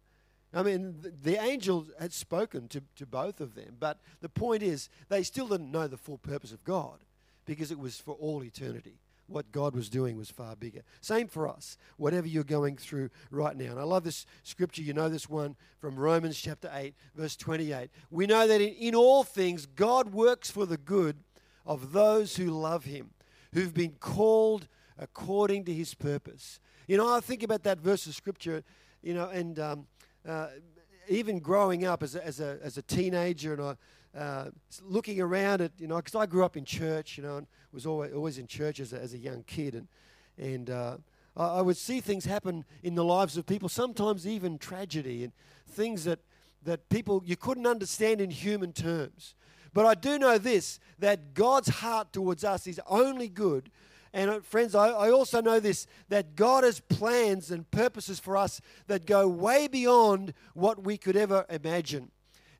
I 0.56 0.64
mean, 0.64 0.96
the, 1.22 1.36
angel 1.42 1.86
had 2.00 2.14
spoken 2.14 2.68
to, 2.70 2.82
to 2.96 3.06
both 3.06 3.42
of 3.42 3.56
them, 3.56 3.76
but 3.80 4.00
the 4.22 4.30
point 4.30 4.64
is, 4.64 4.90
they 5.10 5.22
still 5.22 5.48
didn't 5.48 5.72
know 5.72 5.88
the 5.88 5.98
full 5.98 6.18
purpose 6.18 6.54
of 6.54 6.64
God 6.64 7.00
because 7.46 7.72
it 7.72 7.80
was 7.80 8.00
for 8.00 8.16
all 8.16 8.44
eternity 8.44 9.00
what 9.28 9.52
God 9.52 9.76
was 9.76 9.90
doing 9.90 10.18
was 10.18 10.30
far 10.30 10.56
bigger. 10.56 10.82
Same 11.02 11.28
for 11.28 11.48
us, 11.48 11.78
whatever 11.98 12.28
you're 12.28 12.44
going 12.44 12.78
through 12.78 13.10
right 13.32 13.56
now. 13.56 13.72
And 13.72 13.80
I 13.80 13.84
love 13.84 14.04
this 14.04 14.26
scripture. 14.44 14.82
You 14.82 14.94
know 14.94 15.10
this 15.10 15.30
one 15.30 15.56
from 15.80 15.96
Romans 15.96 16.40
chapter 16.40 16.70
8, 16.72 16.94
verse 17.16 17.36
28. 17.36 17.90
We 18.12 18.28
know 18.28 18.48
that 18.48 18.62
in, 18.62 18.74
in 18.74 18.96
all 18.96 19.24
things, 19.24 19.66
God 19.66 20.14
works 20.14 20.52
for 20.52 20.66
the 20.66 20.78
good 20.78 21.18
of 21.66 21.92
those 21.92 22.36
who 22.36 22.52
love 22.52 22.86
Him, 22.86 23.12
who've 23.54 23.74
been 23.74 23.96
called 24.00 24.68
according 24.98 25.66
to 25.66 25.74
His 25.74 25.94
purpose. 25.96 26.60
You 26.88 26.98
know, 26.98 27.12
I 27.12 27.20
think 27.20 27.42
about 27.42 27.64
that 27.64 27.80
verse 27.80 28.06
of 28.06 28.14
scripture, 28.14 28.64
you 29.02 29.16
know, 29.16 29.30
and 29.30 29.58
um, 29.60 29.88
uh, 30.28 30.48
even 31.08 31.40
growing 31.40 31.86
up 31.86 32.04
as 32.04 32.16
a, 32.16 32.26
as 32.26 32.40
a, 32.40 32.58
as 32.64 32.78
a 32.78 32.82
teenager 32.82 33.54
and 33.54 33.62
I 33.62 33.76
uh, 34.18 34.50
looking 34.82 35.20
around 35.20 35.62
at, 35.62 35.72
you 35.78 35.88
know, 35.88 35.98
because 35.98 36.16
I 36.16 36.26
grew 36.26 36.46
up 36.46 36.56
in 36.56 36.64
church, 36.64 37.18
you 37.18 37.24
know, 37.24 37.38
and 37.38 37.48
was 37.74 37.86
always, 37.86 38.14
always 38.14 38.38
in 38.38 38.48
church 38.48 38.80
as 38.80 38.94
a, 38.94 39.02
as 39.02 39.14
a 39.14 39.18
young 39.18 39.44
kid. 39.44 39.76
And, 39.76 39.88
and 40.38 40.70
uh, 40.70 40.98
I, 41.36 41.58
I, 41.58 41.62
would 41.62 41.76
see 41.76 42.00
things 42.00 42.24
happen 42.24 42.64
in 42.82 42.96
the 42.96 43.04
lives 43.04 43.36
of 43.36 43.46
people, 43.46 43.68
sometimes 43.68 44.26
even 44.26 44.58
tragedy 44.58 45.26
and 45.26 45.34
things 45.68 46.06
that, 46.06 46.20
that 46.64 46.88
people 46.88 47.24
you 47.26 47.36
couldn't 47.36 47.68
understand 47.68 48.22
in 48.22 48.30
human 48.30 48.72
terms. 48.72 49.36
But 49.74 49.86
I 49.86 49.94
do 49.96 50.18
know 50.18 50.38
this 50.38 50.80
that 51.00 51.34
God's 51.34 51.68
heart 51.68 52.14
towards 52.14 52.46
us 52.46 52.66
is 52.68 52.80
only 52.88 53.28
good 53.28 53.70
And 54.16 54.32
uh, 54.32 54.40
friends, 54.40 54.76
I, 54.76 54.88
I 54.88 55.12
also 55.12 55.42
know 55.42 55.60
this 55.60 55.88
that 56.08 56.38
God 56.38 56.64
has 56.64 56.80
plans 56.80 57.52
and 57.52 57.70
purposes 57.70 58.18
for 58.18 58.38
us 58.38 58.62
that 58.88 59.06
go 59.06 59.28
way 59.28 59.68
beyond 59.68 60.34
what 60.54 60.84
we 60.84 60.98
could 60.98 61.18
ever 61.18 61.46
imagine. 61.50 62.12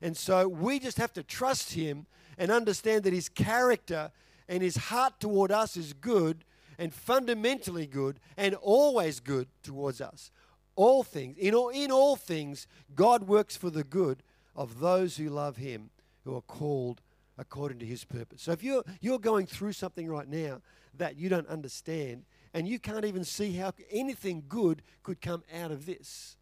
And 0.02 0.14
so 0.14 0.46
we 0.46 0.78
just 0.78 0.98
have 0.98 1.14
to 1.14 1.22
trust 1.22 1.72
Him 1.72 2.06
and 2.36 2.50
understand 2.50 3.04
that 3.04 3.14
His 3.14 3.30
character 3.30 4.12
and 4.46 4.62
His 4.62 4.76
heart 4.76 5.18
toward 5.18 5.50
us 5.50 5.78
is 5.78 5.94
good 5.94 6.44
and 6.78 6.92
fundamentally 6.92 7.86
good 7.86 8.20
and 8.36 8.54
always 8.56 9.18
good 9.18 9.48
towards 9.62 10.02
us. 10.02 10.30
All 10.74 11.02
things, 11.02 11.38
in 11.38 11.54
all, 11.54 11.70
in 11.70 11.90
all 11.90 12.16
things, 12.16 12.66
God 12.94 13.26
works 13.26 13.56
for 13.56 13.70
the 13.70 13.82
good 13.82 14.22
of 14.54 14.80
those 14.80 15.16
who 15.16 15.30
love 15.30 15.56
Him, 15.56 15.88
who 16.24 16.36
are 16.36 16.42
called 16.42 17.00
according 17.38 17.78
to 17.78 17.86
His 17.86 18.04
purpose. 18.04 18.42
So 18.42 18.52
if 18.52 18.62
you're, 18.62 18.84
you're 19.00 19.18
going 19.18 19.46
through 19.46 19.72
something 19.72 20.06
right 20.06 20.28
now 20.28 20.60
that 20.98 21.16
you 21.16 21.28
don't 21.28 21.48
understand, 21.48 22.24
and 22.54 22.66
you 22.66 22.78
can't 22.78 23.04
even 23.04 23.24
see 23.24 23.52
how 23.52 23.72
anything 23.90 24.44
good 24.48 24.82
could 25.02 25.20
come 25.20 25.42
out 25.54 25.70
of 25.70 25.86
this, 25.86 26.36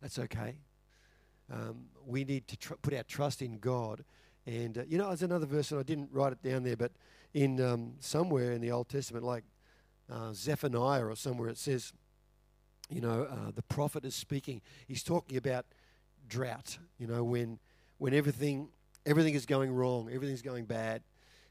that's 0.00 0.18
okay. 0.18 0.56
Um, 1.52 1.86
we 2.06 2.24
need 2.24 2.48
to 2.48 2.56
tr- 2.56 2.74
put 2.74 2.94
our 2.94 3.02
trust 3.04 3.42
in 3.42 3.58
God. 3.58 4.04
And, 4.46 4.78
uh, 4.78 4.82
you 4.86 4.98
know, 4.98 5.08
there's 5.08 5.22
another 5.22 5.46
verse, 5.46 5.70
and 5.70 5.80
I 5.80 5.82
didn't 5.82 6.10
write 6.12 6.32
it 6.32 6.42
down 6.42 6.62
there, 6.62 6.76
but 6.76 6.92
in 7.34 7.60
um, 7.60 7.94
somewhere 8.00 8.52
in 8.52 8.60
the 8.60 8.70
Old 8.70 8.88
Testament, 8.88 9.24
like 9.24 9.44
uh, 10.10 10.32
Zephaniah 10.32 11.04
or 11.04 11.16
somewhere, 11.16 11.48
it 11.48 11.58
says, 11.58 11.92
you 12.88 13.00
know, 13.00 13.26
uh, 13.30 13.50
the 13.54 13.62
prophet 13.62 14.04
is 14.04 14.14
speaking. 14.14 14.60
He's 14.86 15.02
talking 15.02 15.36
about 15.36 15.66
drought, 16.28 16.78
you 16.98 17.06
know, 17.06 17.24
when, 17.24 17.58
when 17.98 18.14
everything, 18.14 18.68
everything 19.04 19.34
is 19.34 19.46
going 19.46 19.72
wrong, 19.72 20.08
everything's 20.12 20.42
going 20.42 20.64
bad. 20.66 21.02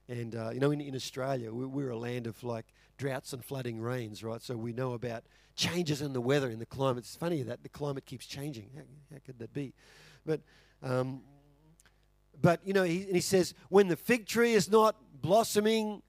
And, 0.07 0.35
uh, 0.35 0.51
you 0.51 0.59
know, 0.59 0.71
in, 0.71 0.81
in 0.81 0.95
Australia, 0.95 1.51
we, 1.51 1.65
we're 1.65 1.89
a 1.89 1.97
land 1.97 2.27
of 2.27 2.43
like 2.43 2.65
droughts 2.97 3.33
and 3.33 3.43
flooding 3.43 3.81
rains, 3.81 4.23
right? 4.23 4.41
So 4.41 4.55
we 4.55 4.71
know 4.71 4.93
about 4.93 5.23
changes 5.55 6.01
in 6.01 6.13
the 6.13 6.21
weather, 6.21 6.49
in 6.49 6.59
the 6.59 6.65
climate. 6.65 7.05
It's 7.05 7.15
funny 7.15 7.41
that 7.43 7.63
the 7.63 7.69
climate 7.69 8.05
keeps 8.05 8.25
changing. 8.25 8.69
How, 8.75 8.83
how 9.11 9.19
could 9.25 9.39
that 9.39 9.53
be? 9.53 9.73
But, 10.25 10.41
um, 10.83 11.21
but 12.41 12.59
you 12.65 12.73
know, 12.73 12.83
he, 12.83 12.99
he 13.11 13.21
says, 13.21 13.53
when 13.69 13.87
the 13.87 13.95
fig 13.95 14.27
tree 14.27 14.53
is 14.53 14.69
not 14.69 14.95
blossoming, 15.21 16.03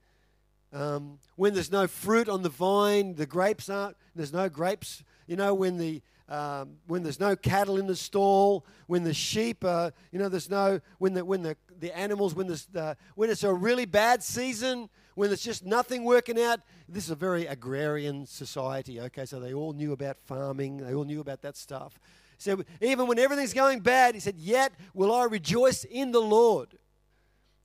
um, 0.73 1.19
when 1.37 1.55
there's 1.55 1.73
no 1.73 1.87
fruit 1.87 2.29
on 2.29 2.43
the 2.43 2.49
vine, 2.49 3.15
the 3.15 3.27
grapes 3.27 3.71
aren't, 3.71 3.97
there's 4.15 4.33
no 4.33 4.49
grapes, 4.49 5.03
you 5.27 5.37
know, 5.37 5.55
when 5.55 5.79
the 5.79 6.03
um, 6.29 6.77
when 6.87 7.03
there's 7.03 7.21
no 7.21 7.37
cattle 7.37 7.79
in 7.79 7.87
the 7.87 7.97
stall, 7.97 8.67
when 8.87 9.05
the 9.05 9.15
sheep 9.15 9.65
are, 9.65 9.93
you 10.11 10.19
know, 10.19 10.29
there's 10.29 10.51
no, 10.51 10.81
when 10.99 11.15
the, 11.15 11.25
when 11.25 11.43
the, 11.43 11.57
the 11.79 11.97
animals, 11.97 12.35
when, 12.35 12.49
there's 12.49 12.67
the, 12.67 12.97
when 13.15 13.31
it's 13.31 13.45
a 13.45 13.53
really 13.53 13.87
bad 13.87 14.23
season, 14.23 14.89
when 15.15 15.29
there's 15.29 15.43
just 15.43 15.65
nothing 15.65 16.05
working 16.05 16.41
out. 16.41 16.61
This 16.89 17.05
is 17.05 17.11
a 17.11 17.17
very 17.17 17.47
agrarian 17.47 18.27
society, 18.27 19.01
okay? 19.01 19.25
So 19.25 19.41
they 19.41 19.55
all 19.55 19.73
knew 19.73 19.93
about 19.93 20.19
farming, 20.25 20.79
they 20.79 20.95
all 20.95 21.05
knew 21.05 21.21
about 21.21 21.43
that 21.43 21.57
stuff. 21.57 21.99
So 22.39 22.63
even 22.81 23.07
when 23.07 23.19
everything's 23.19 23.55
going 23.55 23.81
bad, 23.81 24.15
he 24.15 24.21
said, 24.21 24.37
Yet 24.37 24.73
will 24.95 25.15
I 25.15 25.25
rejoice 25.25 25.85
in 25.85 26.13
the 26.13 26.21
Lord. 26.21 26.77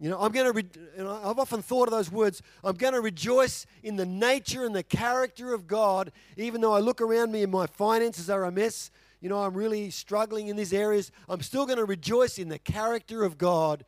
You 0.02 0.10
know, 0.10 0.20
I'm 0.20 0.32
going 0.32 0.48
to, 0.48 0.52
re- 0.52 0.82
you 0.98 1.04
know, 1.04 1.22
I've 1.24 1.38
often 1.38 1.62
thought 1.62 1.88
of 1.88 1.92
those 1.92 2.12
words. 2.12 2.42
I'm 2.64 2.76
going 2.76 2.94
to 2.94 3.02
rejoice 3.02 3.68
in 3.84 3.98
the 3.98 4.06
nature 4.06 4.66
and 4.66 4.76
the 4.76 4.82
character 4.82 5.54
of 5.54 5.68
God, 5.68 6.12
even 6.38 6.60
though 6.60 6.74
I 6.74 6.80
look 6.80 7.02
around 7.02 7.32
me 7.32 7.44
and 7.44 7.52
my 7.52 7.68
finances 7.68 8.28
are 8.28 8.44
a 8.44 8.52
mess. 8.52 8.90
You 9.22 9.30
know, 9.30 9.44
I'm 9.44 9.54
really 9.54 9.92
struggling 9.92 10.48
in 10.48 10.56
these 10.56 10.74
areas. 10.74 11.12
I'm 11.30 11.44
still 11.44 11.68
going 11.68 11.78
to 11.78 11.86
rejoice 11.86 12.40
in 12.40 12.50
the 12.50 12.58
character 12.58 13.24
of 13.24 13.38
God. 13.38 13.86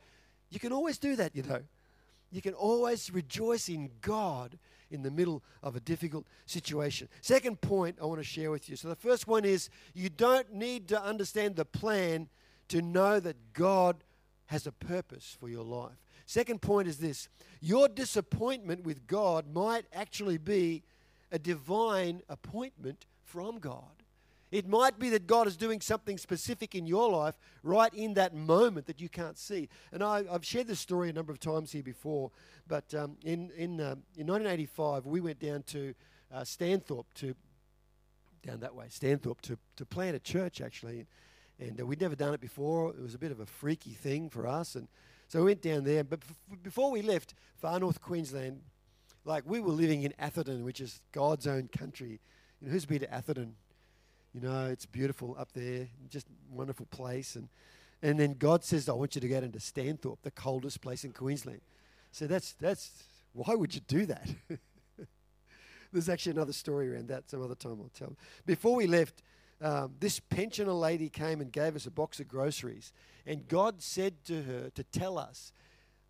You 0.50 0.60
can 0.60 0.72
always 0.72 0.98
do 0.98 1.16
that, 1.16 1.34
you 1.34 1.42
know. 1.42 1.62
You 2.30 2.40
can 2.40 2.54
always 2.54 3.12
rejoice 3.12 3.68
in 3.68 3.90
God 4.00 4.56
in 4.92 5.02
the 5.02 5.10
middle 5.10 5.42
of 5.64 5.74
a 5.74 5.80
difficult 5.80 6.28
situation. 6.46 7.08
Second 7.22 7.60
point 7.60 7.98
I 8.00 8.04
want 8.04 8.20
to 8.20 8.24
share 8.24 8.52
with 8.52 8.68
you. 8.68 8.76
So, 8.76 8.88
the 8.88 8.94
first 8.94 9.26
one 9.26 9.44
is 9.44 9.68
you 9.94 10.10
don't 10.10 10.52
need 10.52 10.86
to 10.88 11.02
understand 11.02 11.56
the 11.56 11.64
plan 11.64 12.28
to 12.68 12.80
know 12.80 13.18
that 13.18 13.52
God 13.52 14.04
has 14.46 14.66
a 14.68 14.72
purpose 14.72 15.36
for 15.40 15.48
your 15.48 15.64
life. 15.64 16.03
Second 16.26 16.62
point 16.62 16.88
is 16.88 16.98
this 16.98 17.28
your 17.60 17.88
disappointment 17.88 18.84
with 18.84 19.06
God 19.06 19.52
might 19.52 19.86
actually 19.92 20.38
be 20.38 20.82
a 21.30 21.38
divine 21.38 22.22
appointment 22.28 23.06
from 23.22 23.58
God. 23.58 24.04
It 24.54 24.68
might 24.68 25.00
be 25.00 25.10
that 25.10 25.26
God 25.26 25.48
is 25.48 25.56
doing 25.56 25.80
something 25.80 26.16
specific 26.16 26.76
in 26.76 26.86
your 26.86 27.10
life 27.10 27.34
right 27.64 27.92
in 27.92 28.14
that 28.14 28.34
moment 28.34 28.86
that 28.86 29.00
you 29.00 29.08
can't 29.08 29.36
see. 29.36 29.68
And 29.90 30.00
I, 30.00 30.22
have 30.30 30.44
shared 30.44 30.68
this 30.68 30.78
story 30.78 31.10
a 31.10 31.12
number 31.12 31.32
of 31.32 31.40
times 31.40 31.72
here 31.72 31.82
before, 31.82 32.30
but 32.68 32.94
um, 32.94 33.16
in, 33.24 33.50
in, 33.56 33.80
uh, 33.80 33.96
in 34.16 34.28
1985, 34.28 35.06
we 35.06 35.20
went 35.20 35.40
down 35.40 35.64
to 35.64 35.92
uh, 36.32 36.42
Stanthorpe 36.42 37.06
to, 37.16 37.34
down 38.46 38.60
that 38.60 38.76
way, 38.76 38.86
Stanthorpe, 38.90 39.40
to, 39.40 39.58
to 39.74 39.84
plant 39.84 40.14
a 40.14 40.20
church 40.20 40.60
actually. 40.60 41.06
And 41.58 41.80
uh, 41.80 41.86
we'd 41.86 42.00
never 42.00 42.14
done 42.14 42.32
it 42.32 42.40
before. 42.40 42.90
It 42.90 43.02
was 43.02 43.14
a 43.14 43.18
bit 43.18 43.32
of 43.32 43.40
a 43.40 43.46
freaky 43.46 43.94
thing 43.94 44.30
for 44.30 44.46
us. 44.46 44.76
And 44.76 44.86
so 45.34 45.40
we 45.40 45.46
went 45.46 45.62
down 45.62 45.82
there. 45.82 46.04
But 46.04 46.20
before 46.62 46.92
we 46.92 47.02
left 47.02 47.34
far 47.56 47.80
north 47.80 48.00
Queensland, 48.00 48.60
like 49.24 49.42
we 49.44 49.58
were 49.58 49.72
living 49.72 50.04
in 50.04 50.14
Atherton, 50.16 50.64
which 50.64 50.80
is 50.80 51.00
God's 51.10 51.48
own 51.48 51.66
country. 51.76 52.20
You 52.60 52.68
know, 52.68 52.72
who's 52.72 52.86
been 52.86 53.00
to 53.00 53.12
Atherton? 53.12 53.56
You 54.32 54.42
know, 54.42 54.66
it's 54.66 54.86
beautiful 54.86 55.34
up 55.36 55.50
there, 55.52 55.88
just 56.08 56.28
wonderful 56.48 56.86
place. 56.86 57.34
And, 57.34 57.48
and 58.00 58.16
then 58.20 58.34
God 58.34 58.62
says, 58.62 58.88
I 58.88 58.92
want 58.92 59.16
you 59.16 59.20
to 59.22 59.26
go 59.26 59.38
into 59.38 59.58
Stanthorpe, 59.58 60.18
the 60.22 60.30
coldest 60.30 60.80
place 60.80 61.02
in 61.02 61.10
Queensland. 61.10 61.62
So 62.12 62.28
that's, 62.28 62.52
that's 62.52 63.02
why 63.32 63.56
would 63.56 63.74
you 63.74 63.80
do 63.88 64.06
that? 64.06 64.28
There's 65.92 66.08
actually 66.08 66.30
another 66.30 66.52
story 66.52 66.94
around 66.94 67.08
that 67.08 67.28
some 67.28 67.42
other 67.42 67.56
time 67.56 67.80
I'll 67.80 67.90
tell. 67.92 68.16
Before 68.46 68.76
we 68.76 68.86
left, 68.86 69.24
um, 69.60 69.94
this 70.00 70.20
pensioner 70.20 70.72
lady 70.72 71.08
came 71.08 71.40
and 71.40 71.52
gave 71.52 71.76
us 71.76 71.86
a 71.86 71.90
box 71.90 72.20
of 72.20 72.28
groceries. 72.28 72.92
And 73.26 73.46
God 73.48 73.82
said 73.82 74.24
to 74.24 74.42
her 74.42 74.70
to 74.74 74.84
tell 74.84 75.18
us, 75.18 75.52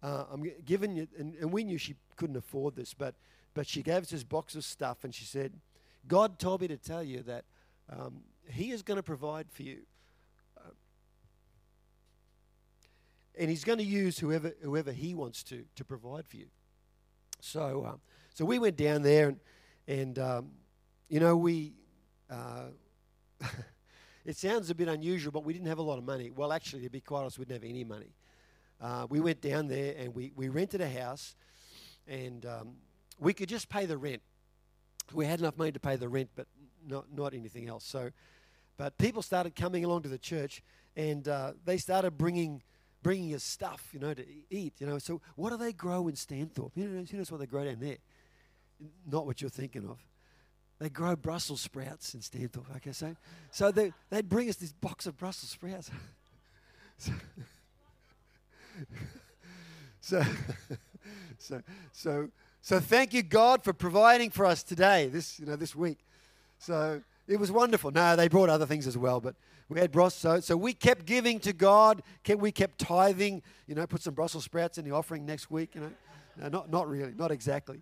uh, 0.02 0.24
I'm 0.30 0.50
giving 0.64 0.96
you, 0.96 1.09
and, 1.18 1.35
and, 1.37 1.52
we 1.52 1.64
knew 1.64 1.78
she 1.78 1.96
couldn't 2.16 2.37
afford 2.37 2.76
this, 2.76 2.92
but, 2.92 3.14
but 3.54 3.66
she 3.66 3.83
gave 3.83 4.02
us 4.02 4.11
this 4.11 4.24
box 4.24 4.54
of 4.54 4.64
stuff 4.64 5.04
and 5.04 5.14
she 5.14 5.24
said, 5.24 5.52
God 6.07 6.38
told 6.38 6.61
me 6.61 6.68
to 6.68 6.76
tell 6.76 7.02
you 7.02 7.22
that 7.22 7.44
um, 7.90 8.20
He 8.50 8.70
is 8.70 8.83
going 8.83 8.96
to 8.96 9.02
provide 9.02 9.46
for 9.50 9.62
you. 9.62 9.78
Uh, 10.59 10.70
and 13.38 13.48
He's 13.48 13.64
going 13.64 13.78
to 13.78 13.85
use 13.85 14.18
whoever, 14.18 14.52
whoever 14.62 14.92
He 14.92 15.14
wants 15.14 15.42
to 15.44 15.64
to 15.76 15.85
provide 15.85 16.26
for 16.26 16.37
you. 16.37 16.48
So, 17.40 17.87
um, 17.88 18.00
so 18.35 18.44
we 18.44 18.59
went 18.59 18.76
down 18.76 19.02
there 19.02 19.28
and, 19.28 19.40
and 19.87 20.18
um, 20.18 20.50
you 21.09 21.20
know, 21.20 21.37
we. 21.37 21.74
Uh, 22.30 22.68
it 24.24 24.37
sounds 24.37 24.70
a 24.70 24.74
bit 24.74 24.88
unusual, 24.88 25.33
but 25.33 25.44
we 25.44 25.52
didn't 25.52 25.68
have 25.68 25.78
a 25.78 25.83
lot 25.83 25.98
of 25.98 26.04
money. 26.04 26.30
Well, 26.30 26.52
actually, 26.52 26.83
to 26.83 26.90
be 26.90 27.00
quite 27.00 27.20
honest, 27.20 27.38
we 27.38 27.44
didn't 27.44 27.62
have 27.62 27.70
any 27.70 27.85
money. 27.85 28.14
Uh, 28.80 29.07
we 29.09 29.20
went 29.20 29.40
down 29.40 29.68
there 29.68 29.94
and 29.98 30.14
we, 30.14 30.33
we 30.37 30.48
rented 30.48 30.80
a 30.80 30.88
house, 30.88 31.37
and 32.07 32.44
um, 32.46 32.72
we 33.18 33.33
could 33.33 33.48
just 33.48 33.68
pay 33.68 33.87
the 33.87 33.96
rent. 33.96 34.22
We 35.12 35.26
had 35.26 35.40
enough 35.40 35.57
money 35.57 35.72
to 35.72 35.80
pay 35.80 35.96
the 35.96 36.09
rent, 36.09 36.30
but 36.35 36.46
not, 36.87 37.07
not 37.14 37.35
anything 37.35 37.68
else. 37.68 37.85
So, 37.85 38.11
but 38.76 38.98
people 38.98 39.22
started 39.22 39.54
coming 39.54 39.85
along 39.85 40.02
to 40.02 40.09
the 40.09 40.18
church, 40.18 40.62
and 40.96 41.26
uh, 41.28 41.52
they 41.64 41.78
started 41.78 42.12
bringing 42.12 42.62
bringing 43.02 43.35
us 43.35 43.44
stuff, 43.44 43.90
you 43.92 44.00
know, 44.00 44.14
to 44.14 44.24
eat. 44.50 44.72
You 44.78 44.87
know, 44.87 44.98
so 44.98 45.20
what 45.37 45.50
do 45.50 45.59
they 45.59 45.72
grow 45.74 46.09
in 46.09 46.14
Stanthorpe? 46.14 46.72
You 46.74 46.88
know, 46.88 47.04
who 47.04 47.16
knows 47.18 47.30
what 47.30 47.38
they 47.38 47.46
grow 47.46 47.64
down 47.64 47.76
there? 47.78 47.98
Not 49.07 49.26
what 49.26 49.40
you're 49.40 49.50
thinking 49.50 49.87
of. 49.87 49.98
They 50.78 50.88
grow 50.88 51.14
Brussels 51.16 51.60
sprouts 51.60 52.14
in 52.14 52.20
Stanthorpe. 52.20 52.76
Okay, 52.76 52.92
so 52.92 53.14
so 53.50 53.70
they 53.70 53.92
they'd 54.10 54.28
bring 54.28 54.48
us 54.48 54.56
this 54.56 54.72
box 54.72 55.06
of 55.06 55.16
Brussels 55.16 55.50
sprouts. 55.50 55.90
so, 56.98 57.12
so, 60.00 60.22
so, 61.38 61.62
so, 61.92 62.28
so 62.60 62.80
thank 62.80 63.14
you, 63.14 63.22
God, 63.22 63.62
for 63.62 63.72
providing 63.72 64.30
for 64.30 64.46
us 64.46 64.62
today, 64.62 65.08
this 65.08 65.38
you 65.38 65.46
know 65.46 65.56
this 65.56 65.74
week. 65.76 65.98
So 66.58 67.02
it 67.28 67.38
was 67.38 67.52
wonderful. 67.52 67.90
No, 67.90 68.16
they 68.16 68.28
brought 68.28 68.48
other 68.48 68.66
things 68.66 68.87
as 68.87 68.98
well, 68.98 69.20
but 69.20 69.34
we 69.68 69.80
had 69.80 69.92
Brussels. 69.92 70.20
So, 70.20 70.40
so 70.40 70.56
we 70.56 70.74
kept 70.74 71.06
giving 71.06 71.38
to 71.40 71.52
God. 71.52 72.02
Kept, 72.22 72.40
we 72.40 72.52
kept 72.52 72.78
tithing. 72.78 73.42
You 73.66 73.74
know, 73.74 73.87
put 73.87 74.02
some 74.02 74.14
Brussels 74.14 74.44
sprouts 74.44 74.76
in 74.76 74.84
the 74.84 74.90
offering 74.90 75.24
next 75.24 75.50
week. 75.50 75.74
You 75.74 75.82
know, 75.82 75.90
no, 76.40 76.48
not 76.48 76.70
not 76.70 76.88
really, 76.88 77.12
not 77.16 77.30
exactly. 77.30 77.80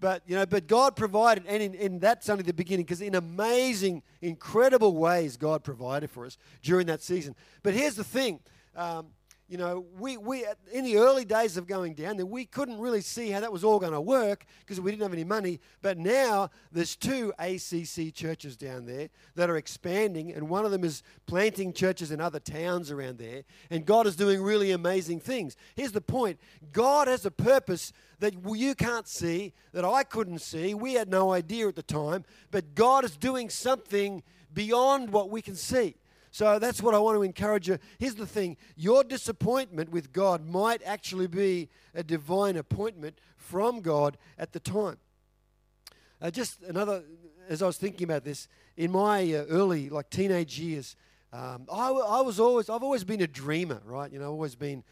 But 0.00 0.22
you 0.26 0.36
know, 0.36 0.46
but 0.46 0.66
God 0.66 0.94
provided, 0.94 1.44
and, 1.46 1.62
in, 1.62 1.74
and 1.74 2.00
that's 2.00 2.28
only 2.28 2.44
the 2.44 2.52
beginning, 2.52 2.84
because 2.84 3.00
in 3.00 3.14
amazing, 3.16 4.02
incredible 4.22 4.96
ways, 4.96 5.36
God 5.36 5.64
provided 5.64 6.10
for 6.10 6.24
us 6.24 6.38
during 6.62 6.86
that 6.86 7.02
season. 7.02 7.34
But 7.62 7.74
here's 7.74 7.96
the 7.96 8.04
thing: 8.04 8.40
um, 8.76 9.08
you 9.48 9.56
know, 9.56 9.86
we, 9.98 10.18
we 10.18 10.44
in 10.72 10.84
the 10.84 10.98
early 10.98 11.24
days 11.24 11.56
of 11.56 11.66
going 11.66 11.94
down 11.94 12.18
there, 12.18 12.26
we 12.26 12.44
couldn't 12.44 12.78
really 12.78 13.00
see 13.00 13.30
how 13.30 13.40
that 13.40 13.50
was 13.50 13.64
all 13.64 13.78
going 13.78 13.92
to 13.92 14.00
work 14.00 14.44
because 14.60 14.78
we 14.78 14.90
didn't 14.90 15.02
have 15.02 15.12
any 15.14 15.24
money. 15.24 15.58
But 15.80 15.96
now 15.96 16.50
there's 16.70 16.94
two 16.94 17.32
ACC 17.38 18.12
churches 18.12 18.58
down 18.58 18.84
there 18.84 19.08
that 19.36 19.48
are 19.48 19.56
expanding, 19.56 20.32
and 20.32 20.50
one 20.50 20.66
of 20.66 20.70
them 20.70 20.84
is 20.84 21.02
planting 21.26 21.72
churches 21.72 22.10
in 22.10 22.20
other 22.20 22.38
towns 22.38 22.90
around 22.90 23.18
there. 23.18 23.44
And 23.70 23.86
God 23.86 24.06
is 24.06 24.16
doing 24.16 24.42
really 24.42 24.70
amazing 24.70 25.20
things. 25.20 25.56
Here's 25.74 25.92
the 25.92 26.02
point 26.02 26.38
God 26.70 27.08
has 27.08 27.24
a 27.24 27.30
purpose 27.30 27.94
that 28.18 28.34
you 28.54 28.74
can't 28.74 29.08
see, 29.08 29.54
that 29.72 29.84
I 29.84 30.02
couldn't 30.02 30.40
see. 30.40 30.74
We 30.74 30.92
had 30.92 31.08
no 31.08 31.32
idea 31.32 31.68
at 31.68 31.76
the 31.76 31.82
time, 31.82 32.24
but 32.50 32.74
God 32.74 33.04
is 33.04 33.16
doing 33.16 33.48
something 33.48 34.22
beyond 34.52 35.10
what 35.10 35.30
we 35.30 35.40
can 35.40 35.54
see. 35.54 35.94
So 36.30 36.58
that's 36.58 36.82
what 36.82 36.94
I 36.94 36.98
want 36.98 37.16
to 37.16 37.22
encourage 37.22 37.68
you. 37.68 37.78
Here's 37.98 38.14
the 38.14 38.26
thing 38.26 38.56
your 38.76 39.04
disappointment 39.04 39.90
with 39.90 40.12
God 40.12 40.46
might 40.46 40.82
actually 40.84 41.26
be 41.26 41.68
a 41.94 42.02
divine 42.02 42.56
appointment 42.56 43.18
from 43.36 43.80
God 43.80 44.18
at 44.38 44.52
the 44.52 44.60
time. 44.60 44.98
Uh, 46.20 46.30
just 46.30 46.62
another, 46.62 47.02
as 47.48 47.62
I 47.62 47.66
was 47.66 47.76
thinking 47.76 48.04
about 48.04 48.24
this, 48.24 48.48
in 48.76 48.92
my 48.92 49.22
uh, 49.32 49.44
early, 49.48 49.88
like 49.88 50.10
teenage 50.10 50.58
years, 50.58 50.96
um, 51.32 51.66
I, 51.72 51.90
I, 51.90 52.20
was 52.22 52.40
always, 52.40 52.70
I've 52.70 52.82
always 52.82 53.04
been 53.04 53.20
a 53.20 53.26
dreamer, 53.26 53.80
right? 53.84 54.10
You 54.10 54.18
know, 54.18 54.26
I've 54.26 54.32
always 54.32 54.54
been 54.54 54.82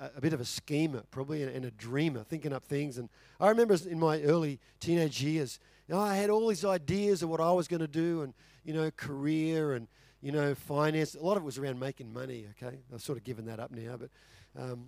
a, 0.00 0.10
a 0.16 0.20
bit 0.20 0.32
of 0.32 0.40
a 0.40 0.44
schemer, 0.44 1.04
probably, 1.10 1.42
and, 1.42 1.54
and, 1.54 1.64
a 1.64 1.70
dreamer, 1.70 2.24
thinking 2.24 2.52
up 2.52 2.64
things. 2.64 2.98
And 2.98 3.08
I 3.38 3.48
remember 3.48 3.76
in 3.88 3.98
my 3.98 4.20
early 4.22 4.60
teenage 4.80 5.22
years, 5.22 5.60
you 5.88 5.94
know, 5.94 6.00
I 6.00 6.16
had 6.16 6.30
all 6.30 6.48
these 6.48 6.64
ideas 6.64 7.22
of 7.22 7.28
what 7.28 7.40
I 7.40 7.52
was 7.52 7.68
going 7.68 7.80
to 7.80 7.88
do, 7.88 8.22
and 8.22 8.34
you 8.64 8.72
know, 8.72 8.90
career 8.90 9.74
and 9.74 9.86
you 10.24 10.32
know, 10.32 10.54
finance. 10.54 11.14
A 11.14 11.22
lot 11.22 11.36
of 11.36 11.42
it 11.42 11.46
was 11.46 11.58
around 11.58 11.78
making 11.78 12.10
money, 12.10 12.46
okay? 12.56 12.78
I've 12.92 13.02
sort 13.02 13.18
of 13.18 13.24
given 13.24 13.44
that 13.46 13.60
up 13.60 13.70
now, 13.70 13.96
but. 13.98 14.10
Um, 14.58 14.86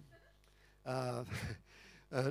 uh, 0.87 1.25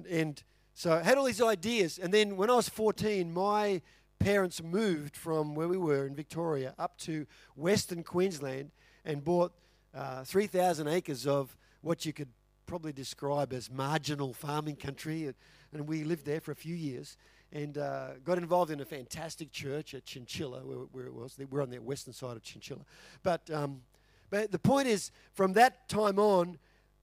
and 0.09 0.41
so 0.73 0.93
I 0.93 1.03
had 1.03 1.17
all 1.17 1.25
these 1.25 1.41
ideas. 1.41 1.99
And 1.99 2.13
then 2.13 2.35
when 2.35 2.49
I 2.49 2.55
was 2.55 2.67
14, 2.67 3.31
my 3.31 3.81
parents 4.17 4.63
moved 4.63 5.15
from 5.15 5.53
where 5.53 5.67
we 5.67 5.77
were 5.77 6.07
in 6.07 6.15
Victoria 6.15 6.73
up 6.79 6.97
to 6.99 7.27
Western 7.55 8.01
Queensland 8.01 8.71
and 9.03 9.23
bought 9.23 9.53
uh, 9.93 10.23
3,000 10.23 10.87
acres 10.87 11.27
of 11.27 11.55
what 11.81 12.05
you 12.05 12.13
could 12.13 12.29
probably 12.65 12.93
describe 12.93 13.53
as 13.53 13.69
marginal 13.69 14.33
farming 14.33 14.77
country. 14.77 15.31
And 15.75 15.89
we 15.89 16.05
lived 16.05 16.25
there 16.25 16.39
for 16.39 16.53
a 16.53 16.55
few 16.55 16.73
years 16.73 17.17
and 17.51 17.77
uh, 17.77 18.11
got 18.23 18.37
involved 18.37 18.71
in 18.71 18.79
a 18.79 18.85
fantastic 18.85 19.51
church 19.51 19.93
at 19.93 20.05
Chinchilla, 20.05 20.61
where, 20.65 20.77
where, 20.93 21.05
it 21.05 21.13
was. 21.13 21.37
We're 21.49 21.61
on 21.61 21.69
the 21.69 21.79
western 21.79 22.13
side 22.13 22.37
of 22.37 22.43
Chinchilla. 22.43 22.79
But, 23.23 23.51
um, 23.51 23.81
but 24.29 24.53
the 24.53 24.59
point 24.59 24.87
is, 24.87 25.11
from 25.33 25.51
that 25.53 25.89
time 25.89 26.17
on, 26.17 26.59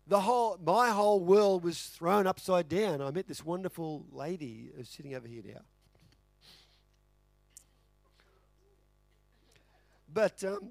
the 0.06 0.20
whole, 0.20 0.58
my 0.64 0.88
whole 0.88 1.20
world 1.20 1.64
was 1.64 1.82
thrown 1.82 2.26
upside 2.26 2.70
down. 2.70 3.02
I 3.02 3.10
met 3.10 3.28
this 3.28 3.44
wonderful 3.44 4.06
lady 4.10 4.70
who's 4.74 4.88
sitting 4.88 5.14
over 5.14 5.28
here 5.28 5.42
now. 5.44 5.60
But 10.14 10.42
um, 10.44 10.70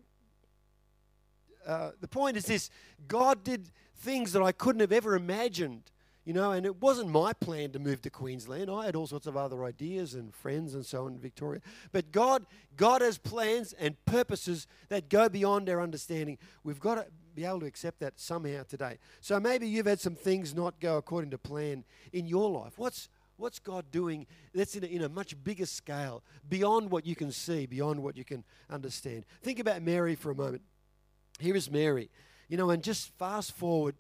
uh, 1.68 1.92
the 2.02 2.08
point 2.08 2.36
is 2.36 2.46
this 2.46 2.72
God 3.08 3.44
did 3.44 3.70
things 3.98 4.34
that 4.34 4.42
I 4.42 4.52
couldn't 4.52 4.82
have 4.82 4.92
ever 4.92 5.16
imagined 5.16 5.92
you 6.32 6.36
know, 6.36 6.54
and 6.54 6.66
it 6.66 6.82
wasn't 6.82 7.10
my 7.10 7.34
plan 7.34 7.72
to 7.72 7.80
move 7.80 8.02
to 8.04 8.10
Queensland. 8.10 8.72
I 8.72 8.86
had 8.86 8.96
all 8.96 9.06
sorts 9.06 9.28
of 9.28 9.36
other 9.36 9.66
ideas 9.66 10.14
and 10.14 10.34
friends 10.34 10.76
and 10.76 10.86
so 10.86 11.04
on 11.04 11.16
in 11.16 11.20
Victoria. 11.20 11.60
But 11.92 12.14
God, 12.14 12.46
God 12.78 13.02
has 13.02 13.18
plans 13.18 13.74
and 13.74 13.98
purposes 14.06 14.66
that 14.88 15.10
go 15.10 15.28
beyond 15.28 15.68
our 15.68 15.82
understanding. 15.82 16.38
We've 16.64 16.80
got 16.80 16.96
to 16.96 17.08
be 17.36 17.44
able 17.44 17.60
to 17.60 17.66
accept 17.66 18.00
that 18.00 18.18
somehow 18.18 18.64
today. 18.64 18.98
So 19.20 19.42
maybe 19.42 19.68
you've 19.68 19.88
had 19.88 20.00
some 20.00 20.16
things 20.16 20.56
not 20.56 20.80
go 20.80 20.96
according 20.96 21.32
to 21.32 21.38
plan 21.38 21.84
in 22.14 22.28
your 22.28 22.50
life. 22.50 22.78
What's 22.78 23.10
what's 23.36 23.60
God 23.60 23.92
doing 23.92 24.26
that's 24.54 24.78
in 24.78 24.86
a, 24.86 24.88
in 24.88 25.02
a 25.02 25.10
much 25.10 25.36
bigger 25.44 25.66
scale, 25.66 26.24
beyond 26.48 26.92
what 26.92 27.06
you 27.06 27.14
can 27.14 27.34
see, 27.34 27.66
beyond 27.66 28.02
what 28.02 28.16
you 28.16 28.24
can 28.24 28.46
understand? 28.70 29.26
Think 29.42 29.60
about 29.60 29.82
Mary 29.82 30.16
for 30.16 30.32
a 30.32 30.36
moment. 30.36 30.62
Here 31.42 31.58
is 31.58 31.70
Mary. 31.70 32.10
You 32.48 32.56
know, 32.56 32.70
and 32.70 32.82
just 32.82 33.10
fast 33.18 33.52
forward. 33.52 33.96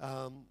Um, 0.00 0.46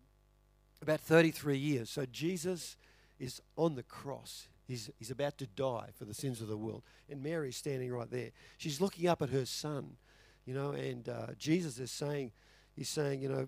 about 0.81 0.99
33 1.01 1.57
years. 1.57 1.89
So 1.89 2.05
Jesus 2.05 2.77
is 3.19 3.41
on 3.55 3.75
the 3.75 3.83
cross. 3.83 4.47
He's, 4.67 4.89
he's 4.99 5.11
about 5.11 5.37
to 5.37 5.47
die 5.47 5.89
for 5.95 6.05
the 6.05 6.13
sins 6.13 6.41
of 6.41 6.47
the 6.47 6.57
world. 6.57 6.83
And 7.09 7.23
Mary's 7.23 7.57
standing 7.57 7.91
right 7.91 8.09
there. 8.09 8.31
She's 8.57 8.81
looking 8.81 9.07
up 9.07 9.21
at 9.21 9.29
her 9.29 9.45
son, 9.45 9.95
you 10.45 10.53
know, 10.53 10.71
and 10.71 11.07
uh, 11.07 11.27
Jesus 11.37 11.79
is 11.79 11.89
saying, 11.89 12.31
he's 12.75 12.89
saying, 12.89 13.21
you 13.21 13.29
know, 13.29 13.47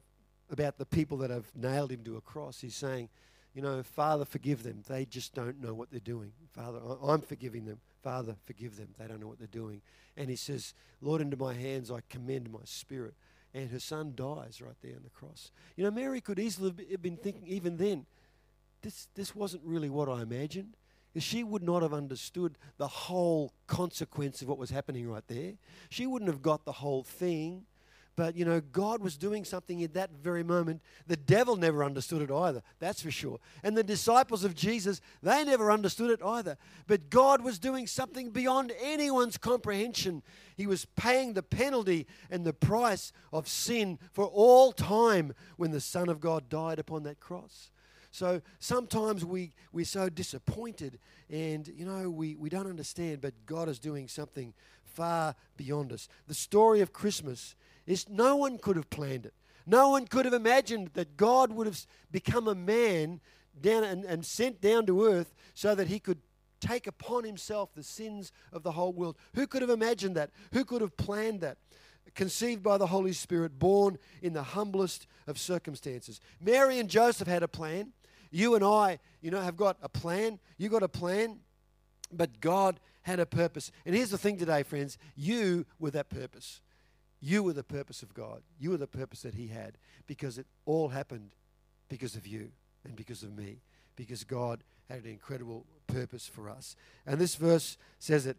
about 0.49 0.77
the 0.77 0.85
people 0.85 1.17
that 1.17 1.29
have 1.29 1.45
nailed 1.55 1.91
him 1.91 2.03
to 2.03 2.17
a 2.17 2.21
cross. 2.21 2.61
He's 2.61 2.75
saying, 2.75 3.09
you 3.53 3.61
know, 3.61 3.83
Father, 3.83 4.25
forgive 4.25 4.63
them. 4.63 4.83
They 4.87 5.05
just 5.05 5.33
don't 5.33 5.61
know 5.61 5.73
what 5.73 5.91
they're 5.91 5.99
doing. 5.99 6.31
Father, 6.51 6.79
I'm 7.03 7.21
forgiving 7.21 7.65
them. 7.65 7.79
Father, 8.01 8.35
forgive 8.45 8.77
them. 8.77 8.89
They 8.97 9.07
don't 9.07 9.19
know 9.19 9.27
what 9.27 9.39
they're 9.39 9.47
doing. 9.47 9.81
And 10.15 10.29
he 10.29 10.35
says, 10.35 10.73
Lord, 11.01 11.21
into 11.21 11.37
my 11.37 11.53
hands 11.53 11.91
I 11.91 11.99
commend 12.09 12.51
my 12.51 12.59
spirit 12.63 13.15
and 13.53 13.69
her 13.69 13.79
son 13.79 14.13
dies 14.15 14.61
right 14.61 14.75
there 14.81 14.95
on 14.95 15.03
the 15.03 15.09
cross. 15.09 15.51
You 15.75 15.83
know, 15.83 15.91
Mary 15.91 16.21
could 16.21 16.39
easily 16.39 16.73
have 16.91 17.01
been 17.01 17.17
thinking, 17.17 17.47
even 17.47 17.77
then, 17.77 18.05
this, 18.81 19.07
this 19.15 19.35
wasn't 19.35 19.63
really 19.65 19.89
what 19.89 20.07
I 20.07 20.21
imagined. 20.21 20.75
She 21.17 21.43
would 21.43 21.63
not 21.63 21.81
have 21.81 21.93
understood 21.93 22.57
the 22.77 22.87
whole 22.87 23.51
consequence 23.67 24.41
of 24.41 24.47
what 24.47 24.57
was 24.57 24.69
happening 24.69 25.09
right 25.09 25.27
there. 25.27 25.53
She 25.89 26.05
wouldn't 26.05 26.29
have 26.29 26.41
got 26.41 26.65
the 26.65 26.71
whole 26.71 27.03
thing. 27.03 27.65
But, 28.19 28.35
you 28.35 28.43
know, 28.43 28.59
God 28.59 29.01
was 29.01 29.15
doing 29.15 29.45
something 29.45 29.79
in 29.79 29.93
that 29.93 30.09
very 30.11 30.43
moment. 30.43 30.81
The 31.07 31.15
devil 31.15 31.55
never 31.55 31.85
understood 31.85 32.21
it 32.21 32.29
either, 32.29 32.61
that's 32.77 33.01
for 33.01 33.11
sure. 33.11 33.39
And 33.63 33.77
the 33.77 33.81
disciples 33.81 34.43
of 34.43 34.55
Jesus, 34.55 34.99
they 35.23 35.45
never 35.45 35.71
understood 35.71 36.11
it 36.11 36.19
either. 36.21 36.57
But 36.85 37.09
God 37.09 37.41
was 37.41 37.59
doing 37.59 37.87
something 37.87 38.31
beyond 38.31 38.73
anyone's 38.81 39.37
comprehension. 39.37 40.21
He 40.57 40.67
was 40.67 40.83
paying 40.97 41.31
the 41.31 41.41
penalty 41.41 42.07
and 42.29 42.43
the 42.43 42.51
price 42.51 43.13
of 43.31 43.47
sin 43.47 43.97
for 44.11 44.25
all 44.25 44.73
time 44.73 45.33
when 45.55 45.71
the 45.71 45.79
Son 45.79 46.09
of 46.09 46.19
God 46.19 46.49
died 46.49 46.77
upon 46.77 47.03
that 47.03 47.21
cross. 47.21 47.71
So 48.11 48.41
sometimes 48.59 49.23
we, 49.23 49.53
we're 49.71 49.85
so 49.85 50.09
disappointed 50.09 50.99
and, 51.29 51.67
you 51.67 51.85
know, 51.85 52.09
we, 52.09 52.35
we 52.35 52.49
don't 52.49 52.67
understand, 52.67 53.21
but 53.21 53.33
God 53.45 53.69
is 53.69 53.79
doing 53.79 54.07
something 54.07 54.53
far 54.83 55.35
beyond 55.57 55.93
us. 55.93 56.07
The 56.27 56.33
story 56.33 56.81
of 56.81 56.91
Christmas 56.91 57.55
is 57.85 58.09
no 58.09 58.35
one 58.35 58.57
could 58.57 58.75
have 58.75 58.89
planned 58.89 59.25
it. 59.25 59.33
No 59.65 59.89
one 59.89 60.07
could 60.07 60.25
have 60.25 60.33
imagined 60.33 60.91
that 60.95 61.17
God 61.17 61.51
would 61.51 61.67
have 61.67 61.79
become 62.11 62.47
a 62.47 62.55
man 62.55 63.21
down 63.61 63.83
and, 63.83 64.03
and 64.03 64.25
sent 64.25 64.61
down 64.61 64.85
to 64.87 65.05
earth 65.05 65.33
so 65.53 65.75
that 65.75 65.87
he 65.87 65.99
could 65.99 66.17
take 66.59 66.87
upon 66.87 67.23
himself 67.23 67.69
the 67.75 67.83
sins 67.83 68.31
of 68.51 68.63
the 68.63 68.71
whole 68.71 68.91
world. 68.91 69.15
Who 69.35 69.47
could 69.47 69.61
have 69.61 69.69
imagined 69.69 70.15
that? 70.15 70.31
Who 70.53 70.65
could 70.65 70.81
have 70.81 70.97
planned 70.97 71.41
that? 71.41 71.57
Conceived 72.15 72.63
by 72.63 72.77
the 72.77 72.87
Holy 72.87 73.13
Spirit, 73.13 73.59
born 73.59 73.99
in 74.21 74.33
the 74.33 74.41
humblest 74.41 75.05
of 75.27 75.37
circumstances. 75.37 76.19
Mary 76.41 76.79
and 76.79 76.89
Joseph 76.89 77.27
had 77.27 77.43
a 77.43 77.47
plan. 77.47 77.93
You 78.31 78.55
and 78.55 78.63
I, 78.63 78.99
you 79.21 79.31
know, 79.31 79.41
have 79.41 79.57
got 79.57 79.77
a 79.81 79.89
plan. 79.89 80.39
You 80.57 80.69
got 80.69 80.83
a 80.83 80.87
plan, 80.89 81.39
but 82.11 82.39
God 82.41 82.79
had 83.01 83.19
a 83.19 83.25
purpose. 83.25 83.71
And 83.85 83.95
here's 83.95 84.11
the 84.11 84.17
thing 84.17 84.37
today, 84.37 84.63
friends 84.63 84.97
you 85.15 85.65
were 85.79 85.91
that 85.91 86.09
purpose. 86.09 86.61
You 87.21 87.43
were 87.43 87.53
the 87.53 87.63
purpose 87.63 88.01
of 88.01 88.13
God. 88.13 88.43
You 88.59 88.71
were 88.71 88.77
the 88.77 88.87
purpose 88.87 89.23
that 89.23 89.33
He 89.33 89.47
had 89.47 89.77
because 90.07 90.37
it 90.37 90.47
all 90.65 90.89
happened 90.89 91.31
because 91.89 92.15
of 92.15 92.25
you 92.25 92.51
and 92.85 92.95
because 92.95 93.23
of 93.23 93.35
me, 93.35 93.61
because 93.95 94.23
God 94.23 94.63
had 94.89 95.03
an 95.03 95.11
incredible 95.11 95.65
purpose 95.87 96.27
for 96.27 96.49
us. 96.49 96.75
And 97.05 97.19
this 97.19 97.35
verse 97.35 97.77
says 97.97 98.25
it 98.25 98.37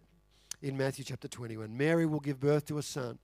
in 0.63 0.77
Matthew 0.77 1.05
chapter 1.05 1.29
21 1.29 1.77
Mary 1.77 2.07
will 2.07 2.21
give 2.21 2.41
birth 2.41 2.67
to 2.67 2.79
a 2.79 2.83
son, 2.83 3.19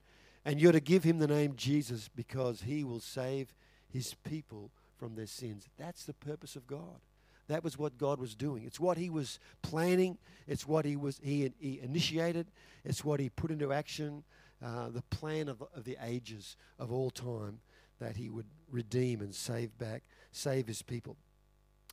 and 0.45 0.61
you're 0.61 0.71
to 0.71 0.79
give 0.79 1.03
him 1.03 1.19
the 1.19 1.27
name 1.27 1.53
Jesus 1.55 2.09
because 2.13 2.61
he 2.61 2.83
will 2.83 2.99
save 2.99 3.53
his 3.89 4.13
people 4.13 4.71
from 4.97 5.15
their 5.15 5.27
sins. 5.27 5.67
That's 5.77 6.03
the 6.03 6.13
purpose 6.13 6.55
of 6.55 6.67
God. 6.67 7.01
That 7.47 7.63
was 7.63 7.77
what 7.77 7.97
God 7.97 8.19
was 8.19 8.35
doing. 8.35 8.65
It's 8.65 8.79
what 8.79 8.97
He 8.97 9.09
was 9.09 9.39
planning. 9.61 10.17
It's 10.47 10.67
what 10.67 10.85
He 10.85 10.95
was 10.95 11.19
He, 11.23 11.51
he 11.59 11.79
initiated. 11.81 12.47
It's 12.83 13.05
what 13.05 13.19
He 13.19 13.29
put 13.29 13.51
into 13.51 13.71
action 13.71 14.23
uh, 14.63 14.89
the 14.89 15.03
plan 15.03 15.49
of, 15.49 15.63
of 15.75 15.83
the 15.83 15.97
ages 16.03 16.57
of 16.79 16.91
all 16.91 17.09
time 17.11 17.59
that 17.99 18.15
he 18.15 18.29
would 18.29 18.47
redeem 18.71 19.21
and 19.21 19.33
save 19.33 19.77
back, 19.77 20.03
save 20.31 20.67
his 20.67 20.81
people. 20.81 21.15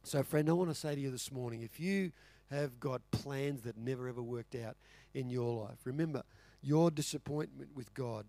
So, 0.02 0.22
friend, 0.22 0.48
I 0.48 0.52
want 0.52 0.70
to 0.70 0.74
say 0.74 0.94
to 0.94 1.00
you 1.00 1.10
this 1.10 1.32
morning 1.32 1.62
if 1.62 1.80
you 1.80 2.12
have 2.50 2.78
got 2.78 3.02
plans 3.10 3.62
that 3.62 3.76
never 3.76 4.08
ever 4.08 4.22
worked 4.22 4.54
out 4.54 4.76
in 5.14 5.30
your 5.30 5.64
life, 5.64 5.78
remember 5.84 6.22
your 6.62 6.90
disappointment 6.90 7.70
with 7.74 7.92
God 7.94 8.26